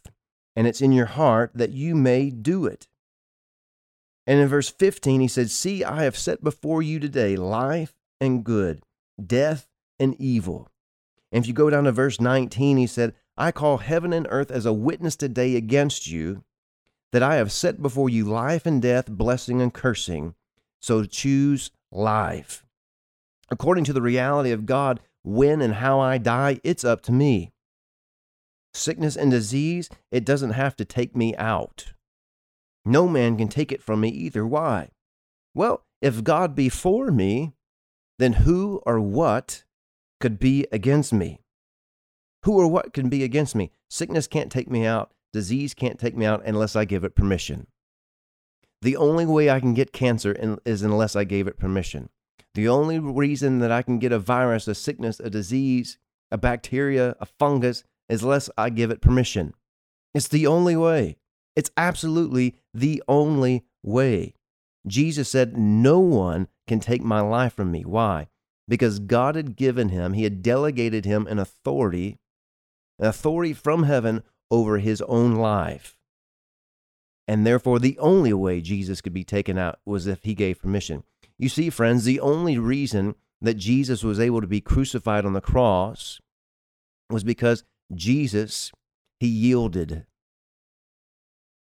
and 0.55 0.65
it's 0.65 0.79
in 0.79 0.93
your 0.93 1.07
heart 1.07 1.51
that 1.55 1.71
you 1.71 1.93
may 1.93 2.29
do 2.29 2.65
it. 2.65 2.87
And 4.25 4.39
in 4.39 4.47
verse 4.47 4.69
15, 4.69 5.19
he 5.19 5.27
said, 5.27 5.51
See, 5.51 5.83
I 5.83 6.03
have 6.03 6.17
set 6.17 6.41
before 6.41 6.81
you 6.81 7.01
today 7.01 7.35
life 7.35 7.93
and 8.21 8.45
good, 8.45 8.81
death 9.21 9.67
and 9.99 10.15
evil. 10.17 10.69
And 11.29 11.43
if 11.43 11.49
you 11.49 11.53
go 11.53 11.69
down 11.69 11.83
to 11.83 11.91
verse 11.91 12.21
19, 12.21 12.77
he 12.77 12.87
said, 12.87 13.13
I 13.35 13.51
call 13.51 13.79
heaven 13.79 14.13
and 14.13 14.25
earth 14.29 14.49
as 14.49 14.65
a 14.65 14.71
witness 14.71 15.17
today 15.17 15.57
against 15.57 16.07
you, 16.07 16.45
that 17.11 17.23
I 17.23 17.35
have 17.35 17.51
set 17.51 17.81
before 17.81 18.09
you 18.09 18.23
life 18.23 18.65
and 18.65 18.81
death, 18.81 19.09
blessing 19.09 19.61
and 19.61 19.73
cursing. 19.73 20.33
So 20.79 21.03
choose 21.03 21.71
life. 21.91 22.63
According 23.51 23.83
to 23.83 23.93
the 23.93 24.01
reality 24.01 24.51
of 24.51 24.65
God, 24.65 25.01
when 25.27 25.61
and 25.61 25.75
how 25.75 25.99
I 25.99 26.17
die, 26.17 26.59
it's 26.63 26.85
up 26.85 27.01
to 27.01 27.11
me. 27.11 27.51
Sickness 28.73 29.15
and 29.15 29.29
disease, 29.29 29.89
it 30.11 30.25
doesn't 30.25 30.51
have 30.51 30.75
to 30.77 30.85
take 30.85 31.15
me 31.15 31.35
out. 31.35 31.93
No 32.85 33.07
man 33.07 33.37
can 33.37 33.49
take 33.49 33.71
it 33.71 33.83
from 33.83 34.01
me 34.01 34.09
either. 34.09 34.45
Why? 34.47 34.89
Well, 35.53 35.83
if 36.01 36.23
God 36.23 36.55
be 36.55 36.69
for 36.69 37.11
me, 37.11 37.53
then 38.19 38.33
who 38.33 38.81
or 38.85 38.99
what 38.99 39.63
could 40.19 40.39
be 40.39 40.65
against 40.71 41.11
me? 41.11 41.41
Who 42.43 42.57
or 42.59 42.67
what 42.67 42.93
can 42.93 43.09
be 43.09 43.23
against 43.23 43.55
me? 43.55 43.71
Sickness 43.89 44.27
can't 44.27 44.51
take 44.51 44.69
me 44.69 44.85
out. 44.85 45.11
Disease 45.33 45.73
can't 45.73 45.99
take 45.99 46.15
me 46.15 46.25
out 46.25 46.45
unless 46.45 46.75
I 46.75 46.85
give 46.85 47.03
it 47.03 47.15
permission. 47.15 47.67
The 48.81 48.95
only 48.95 49.25
way 49.25 49.49
I 49.49 49.59
can 49.59 49.73
get 49.73 49.91
cancer 49.91 50.57
is 50.65 50.83
unless 50.83 51.15
I 51.15 51.25
gave 51.25 51.47
it 51.47 51.59
permission. 51.59 52.09
The 52.57 52.67
only 52.67 52.97
reason 52.97 53.59
that 53.59 53.71
I 53.71 53.83
can 53.83 53.99
get 53.99 54.11
a 54.11 54.17
virus, 54.17 54.67
a 54.67 54.73
sickness, 54.73 55.19
a 55.19 55.29
disease, 55.29 55.99
a 56.31 56.39
bacteria, 56.39 57.15
a 57.19 57.27
fungus, 57.27 57.83
is 58.09 58.23
unless 58.23 58.49
I 58.57 58.71
give 58.71 58.89
it 58.89 58.99
permission. 58.99 59.53
It's 60.15 60.27
the 60.27 60.47
only 60.47 60.75
way. 60.75 61.17
It's 61.55 61.69
absolutely 61.77 62.55
the 62.73 63.03
only 63.07 63.63
way. 63.83 64.33
Jesus 64.87 65.29
said, 65.29 65.55
No 65.55 65.99
one 65.99 66.47
can 66.65 66.79
take 66.79 67.03
my 67.03 67.21
life 67.21 67.53
from 67.53 67.71
me. 67.71 67.83
Why? 67.85 68.27
Because 68.67 68.97
God 68.97 69.35
had 69.35 69.55
given 69.55 69.89
him, 69.89 70.13
he 70.13 70.23
had 70.23 70.41
delegated 70.41 71.05
him 71.05 71.27
an 71.27 71.37
authority, 71.37 72.17
an 72.97 73.05
authority 73.05 73.53
from 73.53 73.83
heaven 73.83 74.23
over 74.49 74.79
his 74.79 75.03
own 75.03 75.35
life. 75.35 75.95
And 77.27 77.45
therefore, 77.45 77.77
the 77.77 77.99
only 77.99 78.33
way 78.33 78.61
Jesus 78.61 78.99
could 78.99 79.13
be 79.13 79.23
taken 79.23 79.59
out 79.59 79.77
was 79.85 80.07
if 80.07 80.23
he 80.23 80.33
gave 80.33 80.59
permission. 80.59 81.03
You 81.39 81.49
see, 81.49 81.69
friends, 81.69 82.03
the 82.03 82.19
only 82.19 82.57
reason 82.57 83.15
that 83.41 83.55
Jesus 83.55 84.03
was 84.03 84.19
able 84.19 84.41
to 84.41 84.47
be 84.47 84.61
crucified 84.61 85.25
on 85.25 85.33
the 85.33 85.41
cross 85.41 86.19
was 87.09 87.23
because 87.23 87.63
Jesus, 87.93 88.71
he 89.19 89.27
yielded. 89.27 90.05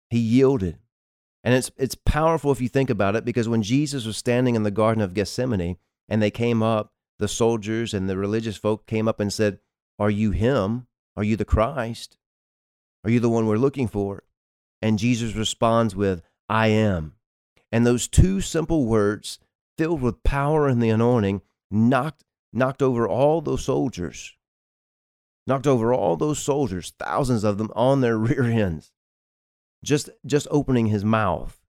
He 0.10 0.20
yielded. 0.20 0.78
And 1.44 1.54
it's, 1.54 1.72
it's 1.78 1.96
powerful 1.96 2.52
if 2.52 2.62
you 2.62 2.70
think 2.70 2.90
about 2.90 3.16
it 3.16 3.26
because 3.26 3.48
when 3.48 3.64
Jesus 3.64 4.06
was 4.06 4.18
standing 4.18 4.56
in 4.56 4.64
the 4.64 4.72
Garden 4.72 5.04
of 5.04 5.14
Gethsemane 5.14 5.78
and 6.10 6.22
they 6.22 6.32
came 6.32 6.62
up, 6.62 6.94
the 7.20 7.28
soldiers 7.28 7.94
and 7.94 8.10
the 8.10 8.18
religious 8.18 8.58
folk 8.58 8.88
came 8.88 9.08
up 9.08 9.20
and 9.20 9.32
said, 9.32 9.60
Are 10.00 10.10
you 10.10 10.32
him? 10.32 10.88
Are 11.16 11.24
you 11.24 11.36
the 11.36 11.46
Christ? 11.46 12.18
Are 13.04 13.10
you 13.10 13.20
the 13.20 13.30
one 13.30 13.46
we're 13.46 13.58
looking 13.58 13.88
for? 13.88 14.24
And 14.82 15.00
Jesus 15.00 15.36
responds 15.36 15.96
with, 15.96 16.22
I 16.50 16.68
am. 16.68 17.14
And 17.72 17.86
those 17.86 18.08
two 18.08 18.42
simple 18.42 18.86
words 18.86 19.40
filled 19.82 20.04
with 20.04 20.22
power 20.22 20.68
and 20.68 20.80
the 20.80 20.92
anointing, 20.92 21.42
knocked, 21.72 22.24
knocked 22.54 22.84
over 22.84 23.08
all 23.08 23.42
those 23.42 23.66
soldiers, 23.66 24.38
knocked 25.48 25.66
over 25.66 25.92
all 25.92 26.16
those 26.16 26.38
soldiers, 26.38 26.94
thousands 27.00 27.44
of 27.44 27.58
them 27.58 27.72
on 27.76 28.00
their 28.00 28.16
rear 28.20 28.44
ends, 28.44 28.92
just, 29.84 30.12
just 30.24 30.48
opening 30.52 30.86
his 30.86 31.04
mouth. 31.04 31.60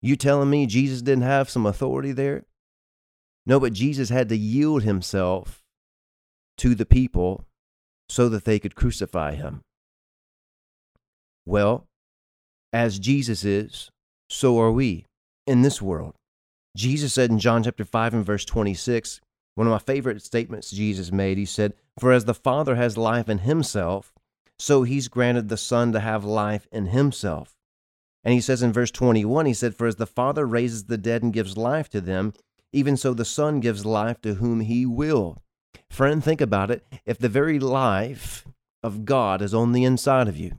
You 0.00 0.14
telling 0.14 0.50
me 0.50 0.66
Jesus 0.66 1.02
didn't 1.02 1.24
have 1.24 1.50
some 1.50 1.66
authority 1.66 2.12
there? 2.12 2.44
No, 3.44 3.58
but 3.58 3.72
Jesus 3.72 4.08
had 4.08 4.28
to 4.28 4.36
yield 4.36 4.84
himself 4.84 5.64
to 6.58 6.76
the 6.76 6.86
people 6.86 7.44
so 8.08 8.28
that 8.28 8.44
they 8.44 8.60
could 8.60 8.76
crucify 8.76 9.34
him. 9.34 9.62
Well, 11.44 11.88
as 12.72 13.00
Jesus 13.00 13.44
is, 13.44 13.90
so 14.30 14.60
are 14.60 14.70
we 14.70 15.06
in 15.44 15.62
this 15.62 15.82
world. 15.82 16.14
Jesus 16.76 17.14
said 17.14 17.30
in 17.30 17.38
John 17.38 17.62
chapter 17.62 17.86
5 17.86 18.14
and 18.14 18.24
verse 18.24 18.44
26, 18.44 19.22
one 19.54 19.66
of 19.66 19.70
my 19.70 19.78
favorite 19.78 20.22
statements 20.22 20.70
Jesus 20.70 21.10
made, 21.10 21.38
he 21.38 21.46
said, 21.46 21.72
For 21.98 22.12
as 22.12 22.26
the 22.26 22.34
Father 22.34 22.76
has 22.76 22.98
life 22.98 23.30
in 23.30 23.38
himself, 23.38 24.12
so 24.58 24.82
he's 24.82 25.08
granted 25.08 25.48
the 25.48 25.56
Son 25.56 25.92
to 25.92 26.00
have 26.00 26.22
life 26.22 26.68
in 26.70 26.88
himself. 26.88 27.56
And 28.22 28.34
he 28.34 28.42
says 28.42 28.62
in 28.62 28.74
verse 28.74 28.90
21, 28.90 29.46
he 29.46 29.54
said, 29.54 29.74
For 29.74 29.86
as 29.86 29.96
the 29.96 30.06
Father 30.06 30.46
raises 30.46 30.84
the 30.84 30.98
dead 30.98 31.22
and 31.22 31.32
gives 31.32 31.56
life 31.56 31.88
to 31.90 32.00
them, 32.02 32.34
even 32.74 32.98
so 32.98 33.14
the 33.14 33.24
Son 33.24 33.60
gives 33.60 33.86
life 33.86 34.20
to 34.20 34.34
whom 34.34 34.60
he 34.60 34.84
will. 34.84 35.38
Friend, 35.90 36.22
think 36.22 36.42
about 36.42 36.70
it. 36.70 36.84
If 37.06 37.18
the 37.18 37.30
very 37.30 37.58
life 37.58 38.46
of 38.82 39.06
God 39.06 39.40
is 39.40 39.54
on 39.54 39.72
the 39.72 39.84
inside 39.84 40.28
of 40.28 40.36
you, 40.36 40.58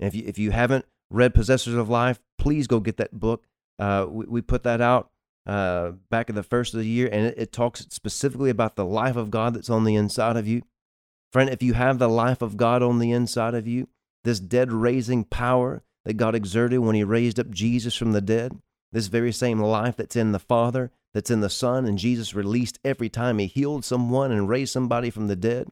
if 0.00 0.16
you, 0.16 0.24
if 0.26 0.36
you 0.36 0.50
haven't 0.50 0.86
read 1.10 1.32
Possessors 1.32 1.74
of 1.74 1.88
Life, 1.88 2.18
please 2.38 2.66
go 2.66 2.80
get 2.80 2.96
that 2.96 3.12
book. 3.12 3.44
Uh, 3.78 4.06
we, 4.08 4.24
we 4.26 4.40
put 4.40 4.64
that 4.64 4.80
out 4.80 5.10
uh, 5.46 5.92
back 6.10 6.28
in 6.28 6.34
the 6.34 6.42
first 6.42 6.74
of 6.74 6.80
the 6.80 6.86
year, 6.86 7.08
and 7.10 7.26
it, 7.26 7.34
it 7.36 7.52
talks 7.52 7.86
specifically 7.90 8.50
about 8.50 8.76
the 8.76 8.84
life 8.84 9.16
of 9.16 9.30
God 9.30 9.54
that's 9.54 9.70
on 9.70 9.84
the 9.84 9.94
inside 9.94 10.36
of 10.36 10.48
you. 10.48 10.62
Friend, 11.32 11.50
if 11.50 11.62
you 11.62 11.74
have 11.74 11.98
the 11.98 12.08
life 12.08 12.42
of 12.42 12.56
God 12.56 12.82
on 12.82 12.98
the 12.98 13.10
inside 13.10 13.54
of 13.54 13.66
you, 13.66 13.88
this 14.22 14.40
dead 14.40 14.72
raising 14.72 15.24
power 15.24 15.82
that 16.04 16.14
God 16.14 16.34
exerted 16.34 16.78
when 16.80 16.94
He 16.94 17.04
raised 17.04 17.38
up 17.38 17.50
Jesus 17.50 17.94
from 17.94 18.12
the 18.12 18.20
dead, 18.20 18.58
this 18.92 19.08
very 19.08 19.32
same 19.32 19.60
life 19.60 19.96
that's 19.96 20.16
in 20.16 20.32
the 20.32 20.38
Father, 20.38 20.90
that's 21.12 21.30
in 21.30 21.40
the 21.40 21.50
Son, 21.50 21.84
and 21.84 21.98
Jesus 21.98 22.34
released 22.34 22.78
every 22.84 23.08
time 23.08 23.38
He 23.38 23.46
healed 23.46 23.84
someone 23.84 24.32
and 24.32 24.48
raised 24.48 24.72
somebody 24.72 25.10
from 25.10 25.26
the 25.26 25.36
dead. 25.36 25.68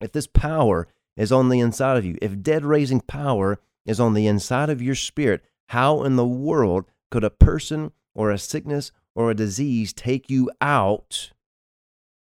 If 0.00 0.12
this 0.12 0.26
power 0.26 0.86
is 1.16 1.32
on 1.32 1.48
the 1.48 1.60
inside 1.60 1.96
of 1.96 2.04
you, 2.04 2.18
if 2.20 2.42
dead 2.42 2.64
raising 2.64 3.00
power 3.00 3.58
is 3.86 3.98
on 3.98 4.14
the 4.14 4.26
inside 4.26 4.70
of 4.70 4.82
your 4.82 4.94
spirit, 4.94 5.42
how 5.70 6.02
in 6.02 6.16
the 6.16 6.26
world 6.26 6.84
could 7.10 7.24
a 7.24 7.30
person 7.30 7.92
or 8.14 8.30
a 8.30 8.38
sickness 8.38 8.92
or 9.14 9.30
a 9.30 9.34
disease 9.34 9.92
take 9.92 10.30
you 10.30 10.50
out 10.60 11.30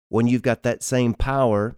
when 0.08 0.26
you've 0.26 0.42
got 0.42 0.62
that 0.62 0.82
same 0.82 1.14
power 1.14 1.76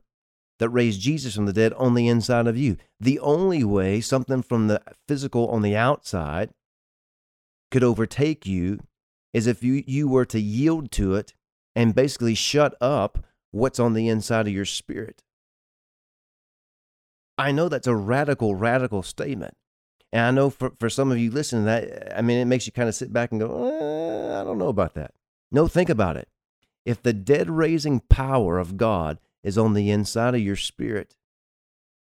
that 0.59 0.69
raised 0.69 1.01
Jesus 1.01 1.35
from 1.35 1.47
the 1.47 1.53
dead 1.53 1.73
on 1.75 1.95
the 1.95 2.09
inside 2.09 2.47
of 2.47 2.57
you. 2.57 2.77
The 3.01 3.19
only 3.19 3.65
way 3.65 4.01
something 4.01 4.43
from 4.43 4.69
the 4.69 4.81
physical 5.09 5.49
on 5.49 5.63
the 5.63 5.77
outside 5.77 6.51
could 7.71 7.83
overtake 7.83 8.47
you 8.47 8.81
is 9.33 9.47
if 9.47 9.63
you, 9.63 9.83
you 9.87 10.09
were 10.09 10.27
to 10.27 10.41
yield 10.41 10.91
to 10.93 11.15
it 11.15 11.35
and 11.75 11.95
basically 11.95 12.35
shut 12.35 12.75
up 12.81 13.25
what's 13.51 13.81
on 13.81 13.95
the 13.95 14.09
inside 14.09 14.47
of 14.47 14.53
your 14.53 14.65
spirit. 14.65 15.23
I 17.39 17.51
know 17.51 17.69
that's 17.69 17.87
a 17.87 17.97
radical, 17.97 18.55
radical 18.55 19.03
statement. 19.03 19.55
And 20.13 20.27
I 20.27 20.31
know 20.31 20.51
for, 20.51 20.73
for 20.79 20.91
some 20.91 21.11
of 21.11 21.19
you 21.19 21.31
listening 21.31 21.65
that, 21.65 22.17
I 22.17 22.21
mean, 22.21 22.39
it 22.39 22.45
makes 22.45 22.67
you 22.67 22.73
kind 22.73 22.89
of 22.89 22.95
sit 22.95 23.13
back 23.13 23.33
and 23.33 23.41
go, 23.41 23.67
eh, 23.67 24.41
I 24.41 24.45
don't 24.45 24.59
know 24.59 24.69
about 24.69 24.95
that. 24.95 25.15
No, 25.51 25.69
think 25.69 25.89
about 25.89 26.17
it. 26.17 26.29
If 26.85 27.03
the 27.03 27.13
dead 27.13 27.49
raising 27.49 28.01
power 28.01 28.59
of 28.59 28.77
God 28.77 29.19
is 29.43 29.57
on 29.57 29.75
the 29.75 29.91
inside 29.91 30.35
of 30.35 30.41
your 30.41 30.57
spirit, 30.57 31.17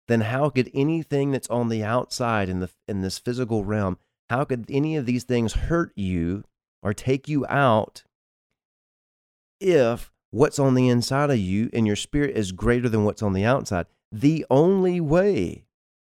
then 0.08 0.22
how 0.22 0.50
could 0.50 0.72
anything 0.74 1.32
that's 1.32 1.50
on 1.50 1.70
the 1.70 1.84
outside 1.84 2.50
in 2.50 2.60
the 2.60 2.70
in 2.88 3.02
this 3.02 3.20
physical 3.20 3.66
realm, 3.66 3.98
how 4.30 4.44
could 4.44 4.66
any 4.70 4.96
of 4.96 5.06
these 5.06 5.24
things 5.24 5.54
hurt 5.54 5.92
you 5.96 6.44
or 6.82 6.94
take 6.94 7.28
you 7.28 7.46
out 7.48 8.04
if 9.60 10.12
what's 10.32 10.60
on 10.60 10.76
the 10.76 10.88
inside 10.88 11.30
of 11.30 11.38
you 11.38 11.70
and 11.74 11.88
your 11.88 11.96
spirit 11.96 12.36
is 12.36 12.52
greater 12.52 12.88
than 12.88 13.04
what's 13.04 13.24
on 13.24 13.34
the 13.34 13.46
outside? 13.46 13.86
The 14.12 14.46
only 14.50 15.02
way, 15.02 15.66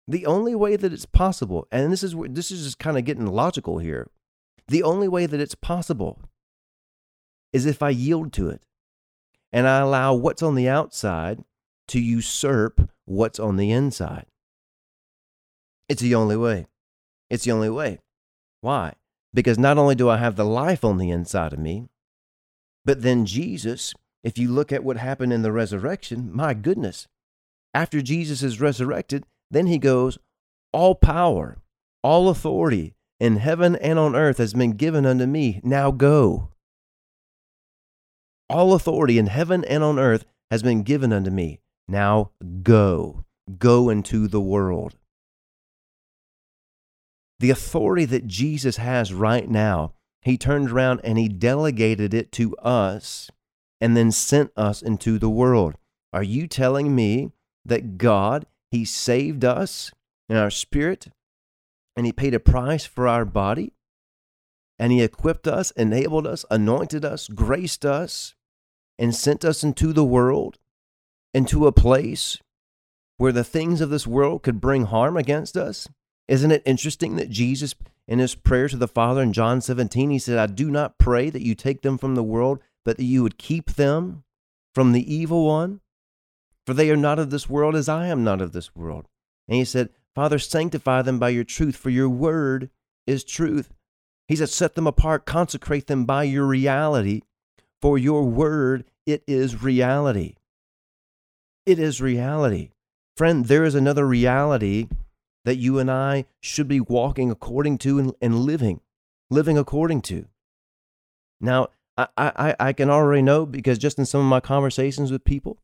the 0.09 0.25
only 0.25 0.55
way 0.55 0.75
that 0.77 0.93
it's 0.93 1.05
possible, 1.05 1.69
and 1.71 1.93
this 1.93 2.03
is 2.03 2.17
this 2.31 2.51
is 2.51 2.65
just 2.65 2.79
kind 2.79 2.97
of 2.97 3.05
getting 3.05 3.27
logical 3.27 3.79
here. 3.79 4.11
The 4.67 4.83
only 4.83 5.07
way 5.07 5.27
that 5.27 5.39
it's 5.39 5.55
possible 5.55 6.19
is 7.53 7.67
if 7.67 7.83
I 7.83 7.91
yield 7.91 8.33
to 8.35 8.49
it 8.49 8.63
and 9.53 9.69
I 9.69 9.81
allow 9.81 10.15
what's 10.15 10.43
on 10.43 10.55
the 10.55 10.69
outside 10.69 11.45
to 11.89 12.01
usurp 12.01 12.91
what's 13.05 13.39
on 13.39 13.57
the 13.57 13.71
inside. 13.71 14.27
It's 15.89 16.03
the 16.03 16.15
only 16.15 16.37
way. 16.37 16.67
It's 17.31 17.45
the 17.45 17.53
only 17.53 17.71
way. 17.71 18.01
Why? 18.61 18.95
Because 19.33 19.59
not 19.59 19.79
only 19.79 19.95
do 19.95 20.09
I 20.09 20.19
have 20.19 20.37
the 20.37 20.45
life 20.45 20.85
on 20.85 20.99
the 20.99 21.11
inside 21.11 21.53
of 21.53 21.59
me, 21.59 21.89
but 22.85 23.03
then 23.03 23.27
Jesus, 23.27 23.95
if 24.23 24.39
you 24.39 24.51
look 24.51 24.73
at 24.73 24.85
what 24.85 24.97
happened 24.97 25.33
in 25.33 25.43
the 25.43 25.53
resurrection, 25.53 26.31
my 26.33 26.55
goodness, 26.55 27.07
after 27.75 28.03
Jesus 28.03 28.43
is 28.43 28.61
resurrected, 28.61 29.25
then 29.51 29.67
he 29.67 29.79
goes, 29.79 30.19
All 30.73 30.95
power, 30.95 31.59
all 32.03 32.29
authority 32.29 32.95
in 33.21 33.37
heaven 33.37 33.77
and 33.77 33.99
on 33.99 34.15
earth 34.15 34.39
has 34.39 34.55
been 34.55 34.73
given 34.73 35.05
unto 35.05 35.27
me. 35.27 35.61
Now 35.65 35.91
go. 35.91 36.51
All 38.49 38.75
authority 38.75 39.19
in 39.19 39.27
heaven 39.27 39.65
and 39.65 39.83
on 39.83 39.99
earth 39.99 40.25
has 40.51 40.63
been 40.63 40.83
given 40.83 41.13
unto 41.13 41.31
me. 41.31 41.61
Now 41.87 42.31
go. 42.63 43.25
Go 43.59 43.89
into 43.89 44.29
the 44.29 44.41
world. 44.41 44.97
The 47.41 47.51
authority 47.51 48.05
that 48.07 48.27
Jesus 48.27 48.77
has 48.77 49.13
right 49.13 49.49
now, 49.49 49.95
he 50.23 50.37
turned 50.37 50.71
around 50.71 51.01
and 51.05 51.19
he 51.19 51.29
delegated 51.29 52.13
it 52.13 52.33
to 52.33 52.57
us 52.57 53.31
and 53.81 53.97
then 53.97 54.11
sent 54.11 54.51
us 54.57 54.83
into 54.83 55.19
the 55.19 55.31
world. 55.31 55.77
Are 56.13 56.23
you 56.23 56.47
telling 56.47 56.95
me 56.95 57.31
that 57.65 57.97
God, 57.99 58.47
he 58.71 58.85
saved 58.85 59.45
us 59.45 59.93
in 60.29 60.37
our 60.37 60.51
spirit 60.51 61.09
and 61.97 62.07
he 62.07 62.13
paid 62.13 62.35
a 62.35 62.41
price 62.41 62.85
for 62.85 63.09
our 63.09 63.25
body? 63.25 63.73
And 64.79 64.93
he 64.93 65.03
equipped 65.03 65.49
us, 65.49 65.73
enabled 65.73 66.27
us, 66.27 66.45
anointed 66.51 67.05
us, 67.05 67.27
graced 67.27 67.85
us, 67.85 68.35
and 68.99 69.15
sent 69.15 69.45
us 69.45 69.65
into 69.65 69.93
the 69.93 70.05
world, 70.05 70.59
into 71.35 71.67
a 71.67 71.73
place 71.73 72.39
where 73.17 73.33
the 73.33 73.45
things 73.45 73.81
of 73.81 73.91
this 73.91 74.07
world 74.07 74.43
could 74.43 74.61
bring 74.61 74.85
harm 74.85 75.17
against 75.17 75.57
us? 75.57 75.89
Isn't 76.29 76.53
it 76.53 76.63
interesting 76.65 77.17
that 77.17 77.31
Jesus, 77.31 77.75
in 78.07 78.19
his 78.19 78.35
prayer 78.35 78.69
to 78.69 78.77
the 78.77 78.89
Father 78.89 79.23
in 79.23 79.33
John 79.33 79.61
17, 79.61 80.11
he 80.11 80.19
said, 80.19 80.39
I 80.39 80.47
do 80.47 80.71
not 80.71 80.99
pray 80.99 81.31
that 81.31 81.43
you 81.43 81.55
take 81.55 81.83
them 81.83 81.99
from 81.99 82.15
the 82.15 82.23
world, 82.23 82.61
but 82.85 82.97
that 82.97 83.05
you 83.05 83.23
would 83.23 83.39
keep 83.39 83.73
them 83.73 84.25
from 84.75 84.93
the 84.93 85.13
evil 85.13 85.47
one? 85.47 85.81
For 86.69 86.75
they 86.75 86.91
are 86.91 86.99
not 86.99 87.19
of 87.19 87.31
this 87.31 87.49
world 87.49 87.75
as 87.75 87.89
I 87.89 88.09
am 88.09 88.23
not 88.23 88.43
of 88.43 88.53
this 88.53 88.77
world. 88.77 89.07
And 89.49 89.57
he 89.57 89.65
said, 89.65 89.89
Father, 90.15 90.39
sanctify 90.39 91.01
them 91.01 91.19
by 91.19 91.31
your 91.31 91.43
truth, 91.43 91.75
for 91.75 91.89
your 91.89 92.11
word 92.11 92.69
is 93.07 93.25
truth. 93.25 93.73
He 94.27 94.37
said, 94.37 94.51
set 94.51 94.75
them 94.75 94.87
apart, 94.87 95.25
consecrate 95.25 95.87
them 95.87 96.05
by 96.05 96.25
your 96.25 96.45
reality, 96.45 97.23
for 97.81 97.97
your 97.97 98.25
word, 98.25 98.85
it 99.07 99.25
is 99.27 99.63
reality. 99.63 100.35
It 101.65 101.79
is 101.79 102.03
reality. 102.03 102.73
Friend, 103.17 103.47
there 103.47 103.65
is 103.65 103.75
another 103.75 104.07
reality 104.07 104.89
that 105.47 105.57
you 105.57 105.79
and 105.79 105.91
I 105.91 106.27
should 106.43 106.69
be 106.69 106.81
walking 106.81 107.31
according 107.31 107.79
to 107.79 107.99
and, 107.99 108.15
and 108.21 108.41
living, 108.41 108.83
living 109.31 109.57
according 109.57 110.03
to. 110.03 110.27
Now, 111.41 111.69
I, 111.97 112.09
I, 112.19 112.57
I 112.61 112.73
can 112.75 112.91
already 112.91 113.23
know 113.23 113.47
because 113.47 113.79
just 113.79 113.99
in 113.99 114.05
some 114.05 114.21
of 114.21 114.27
my 114.27 114.41
conversations 114.41 115.11
with 115.11 115.25
people, 115.25 115.57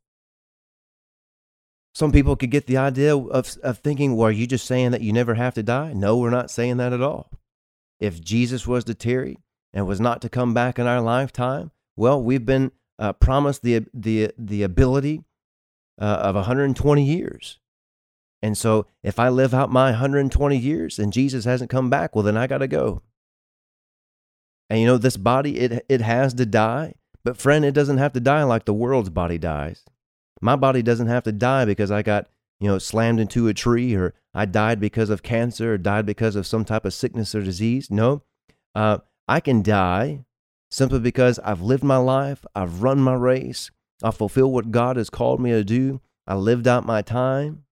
some 1.94 2.11
people 2.11 2.35
could 2.35 2.50
get 2.50 2.66
the 2.66 2.76
idea 2.76 3.16
of, 3.16 3.57
of 3.62 3.78
thinking, 3.78 4.16
well, 4.16 4.28
are 4.28 4.33
you 4.33 4.48
just 4.48 4.66
saying 4.66 4.90
that 4.90 5.00
you 5.00 5.12
never 5.12 5.35
have 5.35 5.54
to 5.54 5.62
die? 5.62 5.92
No, 5.92 6.18
we're 6.18 6.30
not 6.30 6.50
saying 6.50 6.76
that 6.78 6.92
at 6.92 7.00
all. 7.00 7.30
If 8.00 8.20
Jesus 8.20 8.66
was 8.66 8.83
to 8.85 8.94
tarry 8.94 9.38
and 9.72 9.87
was 9.87 10.00
not 10.00 10.20
to 10.22 10.28
come 10.28 10.52
back 10.52 10.78
in 10.78 10.88
our 10.88 11.00
lifetime, 11.00 11.70
well, 11.96 12.20
we've 12.20 12.44
been 12.44 12.72
uh, 12.98 13.12
promised 13.12 13.62
the, 13.62 13.87
the, 13.94 14.33
the 14.37 14.64
ability 14.64 15.22
uh, 16.00 16.04
of 16.04 16.35
120 16.35 17.04
years. 17.04 17.61
And 18.42 18.59
so 18.59 18.87
if 19.04 19.20
I 19.20 19.28
live 19.28 19.54
out 19.54 19.70
my 19.70 19.90
120 19.90 20.57
years 20.57 20.98
and 20.98 21.12
Jesus 21.12 21.44
hasn't 21.44 21.70
come 21.70 21.90
back, 21.90 22.14
well, 22.14 22.24
then 22.24 22.37
I 22.37 22.48
got 22.48 22.59
to 22.59 22.68
go. 22.68 23.02
And 24.68 24.80
you 24.80 24.87
know, 24.87 24.98
this 24.98 25.16
body, 25.16 25.61
it, 25.61 25.87
it 25.88 26.00
has 26.00 26.35
to 26.35 26.44
die. 26.44 26.94
But 27.22 27.37
friend, 27.37 27.64
it 27.64 27.72
doesn't 27.72 27.98
have 27.98 28.12
to 28.14 28.20
die 28.20 28.42
like 28.42 28.64
the 28.64 28.74
world's 28.74 29.11
body 29.11 29.38
dies. 29.38 29.85
My 30.40 30.57
body 30.57 30.83
doesn't 30.83 31.07
have 31.07 31.23
to 31.25 31.33
die 31.33 31.64
because 31.64 31.90
I 31.90 32.03
got, 32.03 32.29
you 32.61 32.68
know, 32.68 32.79
slammed 32.79 33.20
into 33.20 33.49
a 33.49 33.55
tree 33.55 33.94
or 33.94 34.14
I 34.35 34.47
died 34.47 34.81
because 34.81 35.11
of 35.11 35.23
cancer 35.23 35.75
or 35.75 35.79
died 35.79 36.07
because 36.07 36.37
of 36.37 36.47
some 36.47 36.64
type 36.64 36.85
of 36.85 36.94
sickness 36.94 37.35
or 37.35 37.42
disease. 37.42 37.90
No, 37.90 38.23
uh, 38.75 38.99
I 39.29 39.40
can 39.40 39.62
die 39.62 40.25
simply 40.70 40.99
because 40.99 41.38
I've 41.38 41.61
lived 41.61 41.85
my 41.85 41.97
life, 41.97 42.44
I've 42.55 42.83
run 42.83 42.99
my 42.99 43.14
race, 43.14 43.70
I 44.03 44.11
fulfill 44.11 44.51
what 44.51 44.73
God 44.73 44.97
has 44.97 45.09
called 45.09 45.40
me 45.40 45.51
to 45.51 45.62
do, 45.62 46.01
I 46.27 46.35
lived 46.35 46.66
out 46.66 46.85
my 46.85 47.01
time, 47.01 47.64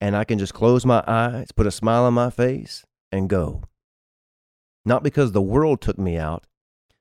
and 0.00 0.16
I 0.16 0.24
can 0.24 0.38
just 0.38 0.54
close 0.54 0.84
my 0.84 1.04
eyes, 1.06 1.52
put 1.52 1.66
a 1.66 1.70
smile 1.70 2.04
on 2.04 2.14
my 2.14 2.30
face, 2.30 2.84
and 3.12 3.28
go. 3.28 3.62
Not 4.84 5.02
because 5.02 5.32
the 5.32 5.42
world 5.42 5.80
took 5.80 5.98
me 5.98 6.16
out, 6.16 6.46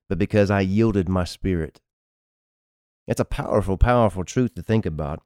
but 0.10 0.18
because 0.18 0.52
I 0.52 0.62
yielded 0.62 1.10
my 1.10 1.24
spirit. 1.24 1.80
It's 3.08 3.20
a 3.20 3.26
powerful, 3.26 3.78
powerful 3.78 4.24
truth 4.24 4.56
to 4.56 4.62
think 4.62 4.86
about. 4.86 5.22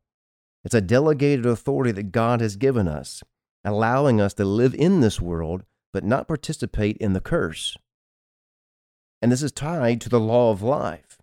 It's 0.64 0.76
a 0.76 0.82
delegated 0.82 1.46
authority 1.46 1.92
that 1.94 2.12
God 2.12 2.40
has 2.42 2.56
given 2.56 2.88
us, 2.88 3.24
allowing 3.66 4.22
us 4.22 4.34
to 4.36 4.46
live 4.46 4.76
in 4.76 5.02
this 5.02 5.20
world, 5.20 5.64
but 5.92 6.04
not 6.04 6.28
participate 6.28 6.98
in 6.98 7.14
the 7.14 7.22
curse. 7.22 7.76
And 9.22 9.32
this 9.32 9.44
is 9.44 9.52
tied 9.52 10.02
to 10.02 10.10
the 10.10 10.20
law 10.20 10.52
of 10.52 10.62
life. 10.62 11.18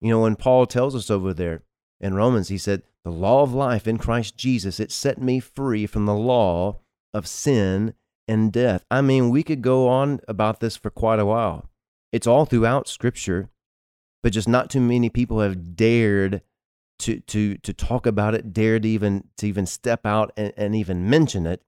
You 0.00 0.10
know, 0.10 0.20
when 0.20 0.36
Paul 0.36 0.66
tells 0.66 0.94
us 0.94 1.10
over 1.10 1.32
there 1.32 1.62
in 2.00 2.14
Romans, 2.14 2.48
he 2.48 2.58
said, 2.58 2.82
The 3.04 3.10
law 3.10 3.42
of 3.42 3.54
life 3.54 3.86
in 3.86 3.98
Christ 3.98 4.36
Jesus, 4.36 4.80
it 4.80 4.92
set 4.92 5.20
me 5.20 5.40
free 5.40 5.86
from 5.86 6.06
the 6.06 6.14
law 6.14 6.80
of 7.12 7.26
sin 7.26 7.94
and 8.26 8.52
death. 8.52 8.84
I 8.90 9.00
mean, 9.00 9.30
we 9.30 9.42
could 9.42 9.62
go 9.62 9.88
on 9.88 10.20
about 10.28 10.60
this 10.60 10.76
for 10.76 10.90
quite 10.90 11.18
a 11.18 11.26
while. 11.26 11.70
It's 12.12 12.26
all 12.26 12.44
throughout 12.44 12.88
Scripture, 12.88 13.50
but 14.24 14.32
just 14.32 14.48
not 14.48 14.70
too 14.70 14.80
many 14.80 15.10
people 15.10 15.40
have 15.40 15.76
dared 15.76 16.40
to 16.98 17.20
to 17.20 17.58
to 17.58 17.74
talk 17.74 18.06
about 18.06 18.34
it, 18.34 18.54
dared 18.54 18.84
to 18.84 18.88
even 18.88 19.24
to 19.36 19.46
even 19.46 19.66
step 19.66 20.06
out 20.06 20.32
and, 20.34 20.50
and 20.56 20.74
even 20.74 21.10
mention 21.10 21.46
it. 21.46 21.60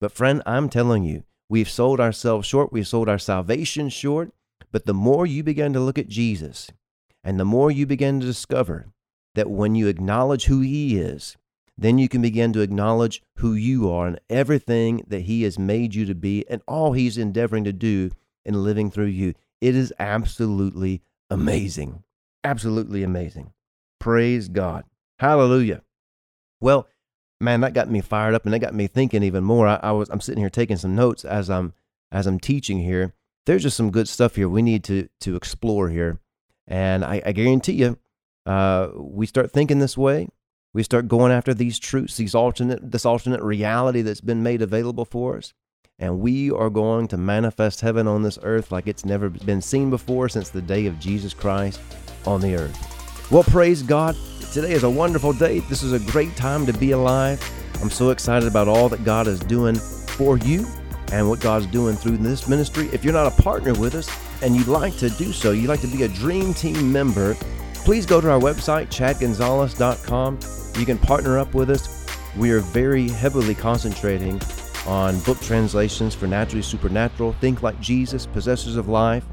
But 0.00 0.12
friend, 0.12 0.40
I'm 0.46 0.68
telling 0.68 1.02
you, 1.02 1.24
we've 1.48 1.68
sold 1.68 1.98
ourselves 1.98 2.46
short, 2.46 2.72
we've 2.72 2.86
sold 2.86 3.08
our 3.08 3.18
salvation 3.18 3.88
short, 3.88 4.32
but 4.70 4.86
the 4.86 4.94
more 4.94 5.26
you 5.26 5.42
begin 5.42 5.72
to 5.72 5.80
look 5.80 5.98
at 5.98 6.06
Jesus 6.06 6.70
and 7.24 7.40
the 7.40 7.44
more 7.44 7.72
you 7.72 7.86
begin 7.86 8.20
to 8.20 8.26
discover 8.26 8.86
that 9.34 9.50
when 9.50 9.74
you 9.74 9.88
acknowledge 9.88 10.44
who 10.44 10.60
He 10.60 10.96
is, 10.96 11.36
then 11.76 11.98
you 11.98 12.08
can 12.08 12.22
begin 12.22 12.52
to 12.52 12.60
acknowledge 12.60 13.20
who 13.38 13.54
you 13.54 13.90
are 13.90 14.06
and 14.06 14.20
everything 14.30 15.02
that 15.08 15.22
He 15.22 15.42
has 15.42 15.58
made 15.58 15.96
you 15.96 16.06
to 16.06 16.14
be 16.14 16.48
and 16.48 16.62
all 16.68 16.92
He's 16.92 17.18
endeavoring 17.18 17.64
to 17.64 17.72
do 17.72 18.12
in 18.44 18.62
living 18.62 18.92
through 18.92 19.06
you. 19.06 19.34
It 19.60 19.74
is 19.74 19.92
absolutely 19.98 21.02
amazing. 21.30 22.04
Absolutely 22.44 23.02
amazing. 23.02 23.52
Praise 23.98 24.48
God. 24.48 24.84
Hallelujah. 25.18 25.82
Well, 26.60 26.88
man, 27.40 27.60
that 27.60 27.74
got 27.74 27.90
me 27.90 28.00
fired 28.00 28.34
up 28.34 28.44
and 28.44 28.54
that 28.54 28.60
got 28.60 28.74
me 28.74 28.86
thinking 28.86 29.22
even 29.22 29.44
more. 29.44 29.66
I, 29.66 29.80
I 29.82 29.92
was 29.92 30.08
I'm 30.10 30.20
sitting 30.20 30.40
here 30.40 30.50
taking 30.50 30.76
some 30.76 30.94
notes 30.94 31.24
as 31.24 31.50
I'm 31.50 31.74
as 32.10 32.26
I'm 32.26 32.40
teaching 32.40 32.80
here 32.80 33.14
there's 33.46 33.62
just 33.62 33.76
some 33.76 33.90
good 33.90 34.08
stuff 34.08 34.36
here 34.36 34.48
we 34.48 34.62
need 34.62 34.84
to 34.84 35.08
to 35.20 35.36
explore 35.36 35.88
here. 35.88 36.20
And 36.66 37.04
I, 37.04 37.20
I 37.24 37.32
guarantee 37.32 37.72
you, 37.72 37.98
uh, 38.46 38.90
we 38.94 39.26
start 39.26 39.50
thinking 39.50 39.80
this 39.80 39.98
way, 39.98 40.28
we 40.72 40.84
start 40.84 41.08
going 41.08 41.32
after 41.32 41.52
these 41.52 41.80
truths, 41.80 42.16
these 42.16 42.34
alternate, 42.34 42.92
this 42.92 43.04
alternate 43.04 43.42
reality 43.42 44.02
that's 44.02 44.20
been 44.20 44.44
made 44.44 44.62
available 44.62 45.04
for 45.04 45.36
us, 45.38 45.52
and 46.00 46.18
we 46.18 46.50
are 46.50 46.70
going 46.70 47.06
to 47.08 47.16
manifest 47.16 47.82
heaven 47.82 48.08
on 48.08 48.22
this 48.22 48.38
earth 48.42 48.72
like 48.72 48.86
it's 48.86 49.04
never 49.04 49.28
been 49.28 49.60
seen 49.60 49.90
before 49.90 50.28
since 50.28 50.48
the 50.48 50.62
day 50.62 50.86
of 50.86 50.98
Jesus 50.98 51.34
Christ 51.34 51.80
on 52.26 52.40
the 52.40 52.56
earth. 52.56 53.30
Well, 53.30 53.44
praise 53.44 53.82
God. 53.82 54.16
Today 54.52 54.72
is 54.72 54.82
a 54.82 54.90
wonderful 54.90 55.32
day. 55.32 55.60
This 55.60 55.82
is 55.82 55.92
a 55.92 56.10
great 56.10 56.34
time 56.36 56.66
to 56.66 56.72
be 56.72 56.90
alive. 56.92 57.40
I'm 57.80 57.90
so 57.90 58.10
excited 58.10 58.48
about 58.48 58.66
all 58.66 58.88
that 58.88 59.04
God 59.04 59.28
is 59.28 59.38
doing 59.40 59.76
for 59.76 60.38
you 60.38 60.66
and 61.12 61.28
what 61.28 61.40
God's 61.40 61.66
doing 61.66 61.96
through 61.96 62.16
this 62.16 62.48
ministry. 62.48 62.88
If 62.92 63.04
you're 63.04 63.12
not 63.12 63.26
a 63.26 63.42
partner 63.42 63.74
with 63.74 63.94
us 63.94 64.08
and 64.42 64.56
you'd 64.56 64.68
like 64.68 64.96
to 64.98 65.10
do 65.10 65.32
so, 65.32 65.52
you'd 65.52 65.68
like 65.68 65.80
to 65.82 65.86
be 65.86 66.02
a 66.02 66.08
Dream 66.08 66.54
Team 66.54 66.90
member, 66.90 67.34
please 67.74 68.06
go 68.06 68.20
to 68.20 68.30
our 68.30 68.40
website, 68.40 68.88
chadgonzales.com. 68.88 70.38
You 70.78 70.86
can 70.86 70.98
partner 70.98 71.38
up 71.38 71.54
with 71.54 71.70
us. 71.70 72.06
We 72.36 72.50
are 72.52 72.60
very 72.60 73.08
heavily 73.08 73.54
concentrating 73.54 74.40
on 74.86 75.18
book 75.20 75.40
translations 75.40 76.14
for 76.14 76.26
naturally 76.26 76.62
supernatural, 76.62 77.32
Think 77.34 77.62
Like 77.62 77.80
Jesus, 77.80 78.26
Possessors 78.26 78.76
of 78.76 78.88
Life. 78.88 79.24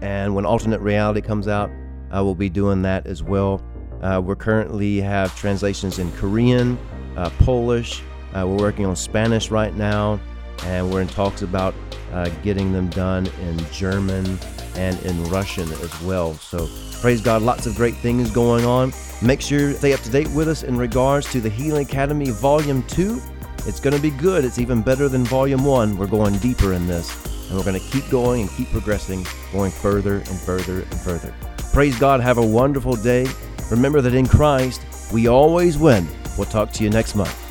And 0.00 0.34
when 0.34 0.44
Alternate 0.44 0.80
Reality 0.80 1.20
comes 1.20 1.48
out, 1.48 1.70
I 2.10 2.20
will 2.20 2.34
be 2.34 2.48
doing 2.48 2.82
that 2.82 3.06
as 3.06 3.22
well. 3.22 3.62
Uh, 4.02 4.20
we 4.24 4.34
currently 4.34 5.00
have 5.00 5.34
translations 5.36 5.98
in 5.98 6.10
Korean, 6.12 6.78
uh, 7.16 7.30
Polish. 7.40 8.02
Uh, 8.34 8.46
we're 8.46 8.58
working 8.58 8.86
on 8.86 8.96
Spanish 8.96 9.50
right 9.50 9.74
now, 9.74 10.20
and 10.64 10.90
we're 10.90 11.00
in 11.00 11.08
talks 11.08 11.42
about 11.42 11.74
uh, 12.12 12.28
getting 12.42 12.72
them 12.72 12.88
done 12.90 13.26
in 13.42 13.58
German 13.72 14.38
and 14.76 15.00
in 15.04 15.24
Russian 15.24 15.70
as 15.72 16.02
well. 16.02 16.34
So 16.34 16.68
praise 17.00 17.20
God, 17.20 17.42
lots 17.42 17.66
of 17.66 17.74
great 17.76 17.94
things 17.96 18.30
going 18.30 18.64
on. 18.64 18.92
Make 19.22 19.40
sure 19.40 19.72
stay 19.74 19.92
up 19.92 20.00
to 20.00 20.10
date 20.10 20.30
with 20.32 20.48
us 20.48 20.62
in 20.64 20.76
regards 20.76 21.30
to 21.32 21.40
the 21.40 21.48
Healing 21.48 21.86
Academy 21.86 22.30
Volume 22.30 22.82
2. 22.84 23.20
It's 23.66 23.80
going 23.80 23.96
to 23.96 24.02
be 24.02 24.10
good. 24.10 24.44
It's 24.44 24.58
even 24.58 24.82
better 24.82 25.08
than 25.08 25.24
Volume 25.24 25.64
1. 25.64 25.96
We're 25.96 26.06
going 26.06 26.36
deeper 26.38 26.72
in 26.72 26.86
this, 26.86 27.10
and 27.48 27.56
we're 27.56 27.64
going 27.64 27.80
to 27.80 27.88
keep 27.90 28.08
going 28.10 28.42
and 28.42 28.50
keep 28.50 28.68
progressing, 28.70 29.26
going 29.52 29.70
further 29.70 30.16
and 30.16 30.38
further 30.40 30.80
and 30.80 31.00
further. 31.00 31.34
Praise 31.72 31.98
God. 31.98 32.20
Have 32.20 32.38
a 32.38 32.46
wonderful 32.46 32.96
day. 32.96 33.26
Remember 33.70 34.00
that 34.00 34.14
in 34.14 34.26
Christ, 34.26 34.82
we 35.12 35.28
always 35.28 35.78
win. 35.78 36.06
We'll 36.36 36.46
talk 36.46 36.72
to 36.72 36.84
you 36.84 36.90
next 36.90 37.14
month. 37.14 37.43